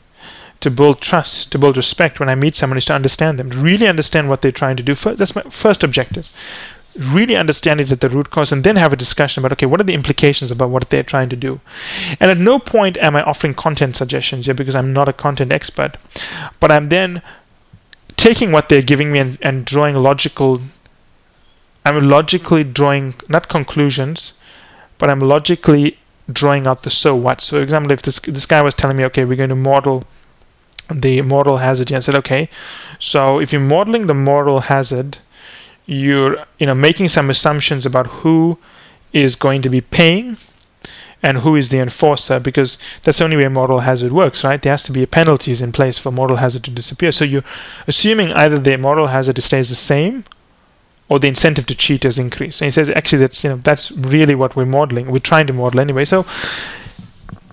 to 0.59 0.69
build 0.69 1.01
trust, 1.01 1.51
to 1.51 1.59
build 1.59 1.77
respect 1.77 2.19
when 2.19 2.29
I 2.29 2.35
meet 2.35 2.55
someone 2.55 2.77
is 2.77 2.85
to 2.85 2.93
understand 2.93 3.39
them, 3.39 3.49
really 3.49 3.87
understand 3.87 4.29
what 4.29 4.41
they're 4.41 4.51
trying 4.51 4.77
to 4.77 4.83
do. 4.83 4.95
That's 4.95 5.35
my 5.35 5.43
first 5.43 5.83
objective. 5.83 6.31
Really 6.97 7.35
understand 7.35 7.79
it 7.79 7.91
at 7.91 8.01
the 8.01 8.09
root 8.09 8.31
cause 8.31 8.51
and 8.51 8.63
then 8.63 8.75
have 8.75 8.91
a 8.91 8.97
discussion 8.97 9.41
about 9.41 9.53
okay, 9.53 9.67
what 9.67 9.79
are 9.79 9.85
the 9.85 9.93
implications 9.93 10.49
about 10.49 10.71
what 10.71 10.89
they're 10.89 11.03
trying 11.03 11.29
to 11.29 11.35
do. 11.35 11.61
And 12.19 12.31
at 12.31 12.37
no 12.37 12.57
point 12.57 12.97
am 12.97 13.15
I 13.15 13.21
offering 13.21 13.53
content 13.53 13.95
suggestions 13.95 14.45
here 14.45 14.55
because 14.55 14.75
I'm 14.75 14.93
not 14.93 15.07
a 15.07 15.13
content 15.13 15.53
expert. 15.53 15.97
But 16.59 16.71
I'm 16.71 16.89
then 16.89 17.21
taking 18.15 18.51
what 18.51 18.67
they're 18.67 18.81
giving 18.81 19.11
me 19.11 19.19
and, 19.19 19.37
and 19.41 19.63
drawing 19.63 19.95
logical 19.95 20.61
I'm 21.87 22.09
logically 22.09 22.63
drawing 22.65 23.15
not 23.29 23.47
conclusions, 23.47 24.33
but 24.97 25.09
I'm 25.09 25.19
logically 25.19 25.97
drawing 26.31 26.67
out 26.67 26.83
the 26.83 26.89
so 26.89 27.15
what. 27.15 27.39
So, 27.41 27.57
for 27.57 27.63
example, 27.63 27.91
if 27.93 28.01
this 28.01 28.19
this 28.19 28.45
guy 28.45 28.61
was 28.61 28.75
telling 28.75 28.97
me, 28.97 29.05
okay, 29.05 29.23
we're 29.23 29.37
going 29.37 29.49
to 29.49 29.55
model 29.55 30.03
the 30.91 31.21
moral 31.21 31.57
hazard, 31.57 31.91
I 31.93 31.99
said, 31.99 32.15
okay, 32.15 32.49
so 32.99 33.39
if 33.39 33.51
you're 33.51 33.61
modeling 33.61 34.07
the 34.07 34.13
moral 34.13 34.61
hazard, 34.61 35.19
you're 35.85 36.45
you 36.59 36.65
know 36.67 36.75
making 36.75 37.07
some 37.07 37.29
assumptions 37.29 37.85
about 37.85 38.07
who 38.21 38.57
is 39.13 39.35
going 39.35 39.61
to 39.61 39.69
be 39.69 39.79
paying 39.79 40.37
and 41.23 41.39
who 41.39 41.55
is 41.55 41.69
the 41.69 41.79
enforcer 41.79 42.39
because 42.39 42.77
that's 43.03 43.17
the 43.17 43.23
only 43.23 43.37
way 43.37 43.47
moral 43.47 43.79
hazard 43.79 44.11
works 44.11 44.43
right? 44.43 44.61
There 44.61 44.73
has 44.73 44.83
to 44.83 44.91
be 44.91 45.05
penalties 45.05 45.61
in 45.61 45.71
place 45.71 45.97
for 45.97 46.11
moral 46.11 46.37
hazard 46.37 46.65
to 46.65 46.71
disappear. 46.71 47.11
So 47.11 47.25
you're 47.25 47.45
assuming 47.87 48.33
either 48.33 48.59
the 48.59 48.77
moral 48.77 49.07
hazard 49.07 49.41
stays 49.41 49.69
the 49.69 49.75
same 49.75 50.25
or 51.09 51.19
the 51.19 51.27
incentive 51.27 51.65
to 51.67 51.75
cheat 51.75 52.03
has 52.03 52.17
increased. 52.17 52.61
And 52.61 52.67
he 52.67 52.71
says, 52.71 52.89
actually, 52.89 53.19
that's 53.19 53.43
you 53.43 53.51
know 53.51 53.57
that's 53.57 53.91
really 53.91 54.35
what 54.35 54.55
we're 54.55 54.65
modeling. 54.65 55.11
We're 55.11 55.19
trying 55.19 55.47
to 55.47 55.53
model 55.53 55.79
anyway. 55.79 56.05
So 56.05 56.25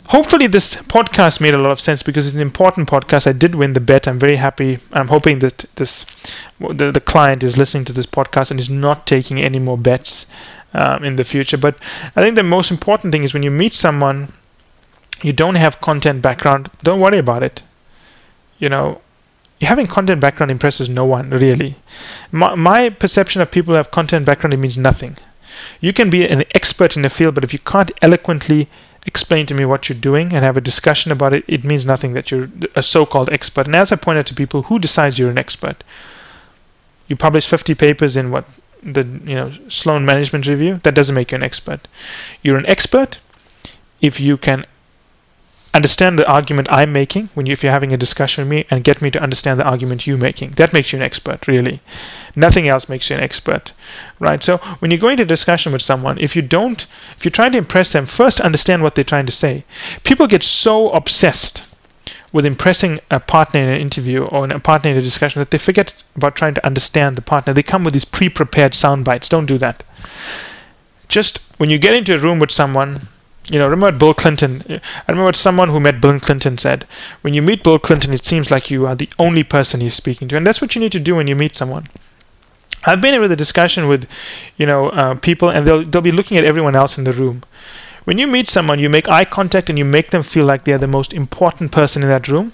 hopefully 0.09 0.47
this 0.47 0.75
podcast 0.83 1.41
made 1.41 1.55
a 1.55 1.59
lot 1.59 1.71
of 1.71 1.81
sense 1.81 2.03
because 2.03 2.27
it's 2.27 2.35
an 2.35 2.43
important 2.43 2.89
podcast. 2.89 3.27
I 3.27 3.33
did 3.33 3.55
win 3.55 3.73
the 3.73 3.81
bet. 3.81 4.07
I'm 4.07 4.19
very 4.19 4.37
happy. 4.37 4.79
I'm 4.93 5.09
hoping 5.09 5.39
that 5.41 5.65
this 5.77 6.05
the, 6.61 6.91
the 6.91 7.01
client 7.01 7.43
is 7.43 7.57
listening 7.57 7.85
to 7.87 7.93
this 7.93 8.07
podcast 8.07 8.51
and 8.51 8.61
is 8.61 8.71
not 8.71 9.07
taking 9.07 9.41
any 9.41 9.59
more 9.59 9.79
bets 9.79 10.27
um, 10.73 11.05
in 11.05 11.17
the 11.17 11.25
future. 11.25 11.57
But 11.57 11.77
I 12.17 12.23
think 12.23 12.37
the 12.37 12.43
most 12.43 12.71
important 12.71 13.13
thing 13.13 13.25
is 13.25 13.33
when 13.33 13.43
you 13.43 13.51
meet 13.51 13.75
someone, 13.75 14.33
you 15.23 15.33
don't 15.33 15.55
have 15.55 15.81
content 15.81 16.23
background. 16.23 16.71
Don't 16.83 17.01
worry 17.01 17.19
about 17.19 17.43
it. 17.43 17.63
You 18.59 18.69
know, 18.69 19.01
having 19.65 19.87
content 19.87 20.21
background 20.21 20.51
impresses 20.51 20.89
no 20.89 21.05
one 21.05 21.31
really. 21.31 21.77
My, 22.33 22.55
my 22.55 22.91
perception 22.91 23.41
of 23.41 23.51
people 23.51 23.73
who 23.73 23.77
have 23.77 23.91
content 23.91 24.27
background 24.27 24.55
it 24.55 24.59
means 24.59 24.79
nothing. 24.79 25.17
You 25.81 25.93
can 25.93 26.11
be 26.11 26.27
an 26.27 26.45
expert 26.55 26.97
in 26.97 27.03
the 27.03 27.09
field, 27.09 27.35
but 27.35 27.45
if 27.45 27.53
you 27.53 27.59
can't 27.59 27.91
eloquently 28.03 28.69
explain 29.07 29.47
to 29.47 29.55
me 29.55 29.65
what 29.65 29.89
you're 29.89 29.99
doing 29.99 30.33
and 30.33 30.45
have 30.45 30.57
a 30.57 30.61
discussion 30.61 31.13
about 31.13 31.33
it, 31.33 31.45
it 31.47 31.65
means 31.65 31.85
nothing 31.85 32.15
that 32.15 32.31
you're 32.31 32.49
a 32.75 32.83
so-called 32.83 33.31
expert. 33.31 33.67
And 33.67 33.77
as 33.77 33.93
I 33.93 33.97
pointed 33.97 34.21
out 34.21 34.27
to 34.27 34.35
people, 34.35 34.63
who 34.63 34.79
decides 34.79 35.19
you're 35.19 35.31
an 35.31 35.39
expert? 35.39 35.85
You 37.07 37.17
publish 37.17 37.47
50 37.47 37.75
papers 37.75 38.17
in 38.17 38.31
what 38.31 38.47
the 38.83 39.03
you 39.25 39.35
know 39.35 39.53
Sloan 39.69 40.05
Management 40.05 40.47
Review. 40.47 40.81
That 40.83 40.95
doesn't 40.95 41.15
make 41.15 41.33
you 41.33 41.37
an 41.37 41.43
expert. 41.43 41.89
You're 42.43 42.59
an 42.59 42.67
expert 42.67 43.19
if 44.01 44.21
you 44.21 44.37
can 44.37 44.65
understand 45.75 46.19
the 46.19 46.31
argument 46.31 46.69
I'm 46.71 46.93
making 46.93 47.31
when 47.35 47.47
you, 47.47 47.53
if 47.53 47.63
you're 47.63 47.73
having 47.73 47.93
a 47.93 47.97
discussion 47.97 48.45
with 48.45 48.51
me 48.51 48.67
and 48.71 48.85
get 48.85 49.03
me 49.03 49.11
to 49.11 49.23
understand 49.23 49.59
the 49.59 49.69
argument 49.69 50.07
you're 50.07 50.17
making. 50.17 50.53
That 50.53 50.73
makes 50.73 50.93
you 50.93 50.99
an 50.99 51.03
expert, 51.03 51.49
really. 51.49 51.81
Nothing 52.37 52.69
else 52.69 52.89
makes 52.89 53.11
you 53.11 53.17
an 53.17 53.23
expert, 53.23 53.73
right? 54.21 54.43
So 54.43 54.59
when 54.79 54.91
you 54.91 54.99
go 54.99 55.09
into 55.09 55.25
a 55.25 55.27
discussion 55.27 55.73
with 55.73 55.83
someone, 55.83 56.19
if 56.19 56.37
you 56.37 56.43
don't, 56.43 56.87
if 57.17 57.25
you're 57.25 57.33
trying 57.33 57.53
to 57.53 57.59
impress 57.59 57.93
them, 57.93 58.07
first 58.07 58.41
understand 58.41 58.83
what 58.83 58.95
they're 58.95 59.05
trying 59.05 59.27
to 59.27 59.33
say. 59.33 59.65
People 60.05 60.27
get 60.29 60.45
so 60.45 60.91
obsessed 60.91 61.65
with 62.33 62.47
impressing 62.47 63.01
a 63.11 63.21
partner 63.21 63.61
in 63.61 63.69
an 63.69 63.81
interview 63.81 64.25
or 64.25 64.45
a 64.51 64.61
partner 64.61 64.91
in 64.91 64.97
a 64.97 65.03
discussion 65.03 65.41
that 65.41 65.51
they 65.51 65.59
forget 65.59 65.95
about 66.17 66.35
trying 66.35 66.55
to 66.55 66.67
understand 66.67 67.17
the 67.17 67.23
partner. 67.23 67.53
They 67.53 67.63
come 67.63 67.85
with 67.85 67.95
these 67.95 68.05
pre-prepared 68.05 68.75
sound 68.75 69.05
bites. 69.05 69.29
Don't 69.29 69.47
do 69.47 69.59
that. 69.59 69.85
Just 71.09 71.39
when 71.59 71.71
you 71.71 71.79
get 71.79 71.95
into 71.95 72.15
a 72.15 72.19
room 72.19 72.41
with 72.41 72.51
someone, 72.51 73.09
you 73.49 73.59
know, 73.59 73.69
remember 73.69 73.97
Bill 73.97 74.15
Clinton? 74.15 74.65
I 74.69 74.81
remember 75.09 75.27
what 75.27 75.37
someone 75.37 75.69
who 75.69 75.81
met 75.81 76.01
Bill 76.01 76.19
Clinton 76.21 76.59
said. 76.59 76.87
When 77.23 77.35
you 77.35 77.43
meet 77.43 77.63
Bill 77.63 77.79
Clinton, 77.79 78.13
it 78.15 78.25
seems 78.25 78.51
like 78.51 78.71
you 78.71 78.87
are 78.87 78.95
the 78.95 79.09
only 79.19 79.45
person 79.45 79.81
he's 79.81 79.95
speaking 79.95 80.29
to, 80.29 80.37
and 80.37 80.47
that's 80.47 80.61
what 80.61 80.75
you 80.75 80.81
need 80.81 80.93
to 80.93 81.01
do 81.01 81.17
when 81.17 81.27
you 81.27 81.37
meet 81.37 81.57
someone. 81.57 81.87
I've 82.87 83.01
been 83.01 83.15
in 83.15 83.33
a 83.33 83.37
discussion 83.37 83.89
with, 83.89 84.07
you 84.57 84.67
know, 84.67 84.91
uh, 84.91 85.15
people, 85.15 85.49
and 85.49 85.67
they'll 85.67 85.85
they'll 85.85 86.03
be 86.03 86.13
looking 86.13 86.37
at 86.37 86.45
everyone 86.45 86.77
else 86.77 86.99
in 86.99 87.05
the 87.05 87.13
room. 87.13 87.43
When 88.05 88.19
you 88.19 88.27
meet 88.27 88.49
someone, 88.49 88.79
you 88.79 88.91
make 88.91 89.09
eye 89.09 89.25
contact 89.25 89.71
and 89.71 89.79
you 89.79 89.85
make 89.85 90.11
them 90.11 90.23
feel 90.23 90.45
like 90.45 90.65
they're 90.65 90.77
the 90.77 90.87
most 90.87 91.13
important 91.15 91.73
person 91.73 92.03
in 92.03 92.09
that 92.11 92.29
room 92.29 92.53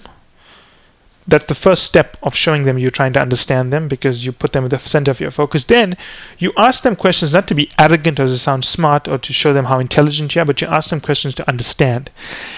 that's 1.27 1.45
the 1.45 1.55
first 1.55 1.83
step 1.83 2.17
of 2.23 2.35
showing 2.35 2.63
them 2.63 2.77
you're 2.77 2.91
trying 2.91 3.13
to 3.13 3.21
understand 3.21 3.71
them 3.71 3.87
because 3.87 4.25
you 4.25 4.31
put 4.31 4.53
them 4.53 4.65
at 4.65 4.71
the 4.71 4.79
center 4.79 5.11
of 5.11 5.19
your 5.19 5.31
focus. 5.31 5.65
Then 5.65 5.95
you 6.39 6.51
ask 6.57 6.83
them 6.83 6.95
questions 6.95 7.31
not 7.31 7.47
to 7.47 7.55
be 7.55 7.69
arrogant 7.77 8.19
or 8.19 8.27
to 8.27 8.37
sound 8.37 8.65
smart 8.65 9.07
or 9.07 9.17
to 9.17 9.33
show 9.33 9.53
them 9.53 9.65
how 9.65 9.79
intelligent 9.79 10.33
you 10.33 10.41
are, 10.41 10.45
but 10.45 10.61
you 10.61 10.67
ask 10.67 10.89
them 10.89 11.01
questions 11.01 11.35
to 11.35 11.47
understand. 11.47 12.09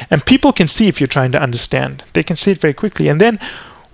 And 0.09 0.25
people 0.25 0.53
can 0.53 0.67
see 0.67 0.87
if 0.87 1.01
you're 1.01 1.07
trying 1.07 1.33
to 1.33 1.41
understand. 1.41 2.03
They 2.13 2.23
can 2.23 2.35
see 2.35 2.51
it 2.51 2.61
very 2.61 2.73
quickly. 2.73 3.09
And 3.09 3.19
then 3.19 3.39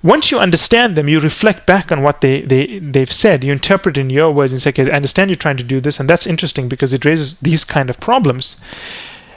once 0.02 0.32
you 0.32 0.40
understand 0.40 0.96
them, 0.96 1.10
you 1.10 1.20
reflect 1.20 1.66
back 1.66 1.92
on 1.92 2.02
what 2.02 2.22
they, 2.22 2.42
they, 2.42 2.80
they've 2.80 3.12
said. 3.12 3.44
You 3.44 3.52
interpret 3.52 3.98
in 3.98 4.10
your 4.10 4.32
words 4.32 4.54
and 4.54 4.62
say, 4.62 4.70
okay, 4.70 4.90
I 4.90 4.96
understand 4.96 5.30
you're 5.30 5.36
trying 5.36 5.58
to 5.58 5.64
do 5.64 5.82
this, 5.82 6.00
and 6.00 6.10
that's 6.10 6.26
interesting 6.26 6.70
because 6.70 6.94
it 6.94 7.04
raises 7.04 7.38
these 7.40 7.66
kind 7.66 7.90
of 7.90 8.00
problems. 8.00 8.62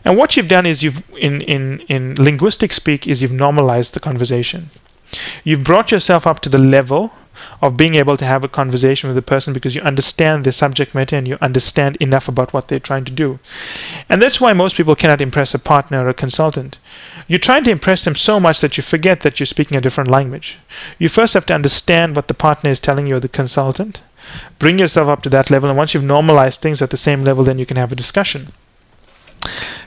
And 0.05 0.17
what 0.17 0.37
you've 0.37 0.49
done 0.49 0.67
is 0.67 0.83
you've 0.83 1.03
in, 1.17 1.43
in, 1.43 1.81
in 1.89 2.15
linguistic 2.17 2.73
speak 2.73 3.07
is 3.07 3.23
you've 3.23 3.33
normalized 3.33 3.95
the 3.95 4.01
conversation. 4.01 4.71
You've 5.45 5.65
brought 5.65 5.91
yourself 5.91 6.27
up 6.27 6.41
to 6.41 6.49
the 6.49 6.59
level 6.59 7.13
of 7.61 7.77
being 7.77 7.95
able 7.95 8.17
to 8.17 8.25
have 8.25 8.45
a 8.45 8.49
conversation 8.49 9.09
with 9.09 9.17
the 9.17 9.23
person 9.23 9.53
because 9.53 9.75
you 9.75 9.81
understand 9.83 10.45
the 10.45 10.53
subject 10.53 10.95
matter 10.95 11.17
and 11.17 11.27
you 11.27 11.39
understand 11.41 11.97
enough 11.97 12.29
about 12.29 12.53
what 12.53 12.69
they're 12.69 12.79
trying 12.79 13.05
to 13.05 13.13
do. 13.13 13.39
And 14.09 14.21
that's 14.21 14.41
why 14.41 14.53
most 14.53 14.77
people 14.77 14.95
cannot 14.95 15.21
impress 15.21 15.55
a 15.55 15.59
partner 15.59 16.05
or 16.05 16.09
a 16.09 16.15
consultant. 16.15 16.79
You're 17.29 17.39
trying 17.39 17.65
to 17.65 17.71
impress 17.71 18.05
them 18.05 18.15
so 18.15 18.41
much 18.41 18.61
that 18.61 18.77
you 18.77 18.83
forget 18.83 19.21
that 19.21 19.39
you're 19.39 19.47
speaking 19.47 19.77
a 19.77 19.81
different 19.81 20.11
language. 20.11 20.59
You 20.99 21.09
first 21.09 21.35
have 21.35 21.47
to 21.47 21.55
understand 21.55 22.17
what 22.17 22.29
the 22.29 22.35
partner 22.35 22.71
is 22.71 22.81
telling 22.81 23.07
you 23.07 23.17
or 23.17 23.21
the 23.21 23.29
consultant. 23.29 24.01
Bring 24.59 24.79
yourself 24.79 25.09
up 25.09 25.23
to 25.23 25.31
that 25.31 25.51
level, 25.51 25.69
and 25.69 25.77
once 25.77 25.95
you've 25.95 26.05
normalized 26.05 26.61
things 26.61 26.81
at 26.81 26.91
the 26.91 26.97
same 26.97 27.25
level, 27.25 27.43
then 27.43 27.59
you 27.59 27.67
can 27.67 27.77
have 27.77 27.91
a 27.91 27.97
discussion. 27.97 28.53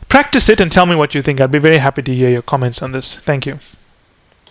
Practice 0.09 0.49
it 0.49 0.59
and 0.59 0.71
tell 0.71 0.85
me 0.85 0.95
what 0.95 1.15
you 1.15 1.21
think. 1.21 1.39
I'd 1.39 1.51
be 1.51 1.59
very 1.59 1.77
happy 1.77 2.01
to 2.01 2.13
hear 2.13 2.29
your 2.29 2.41
comments 2.41 2.81
on 2.81 2.91
this. 2.91 3.15
Thank 3.15 3.45
you. 3.45 3.59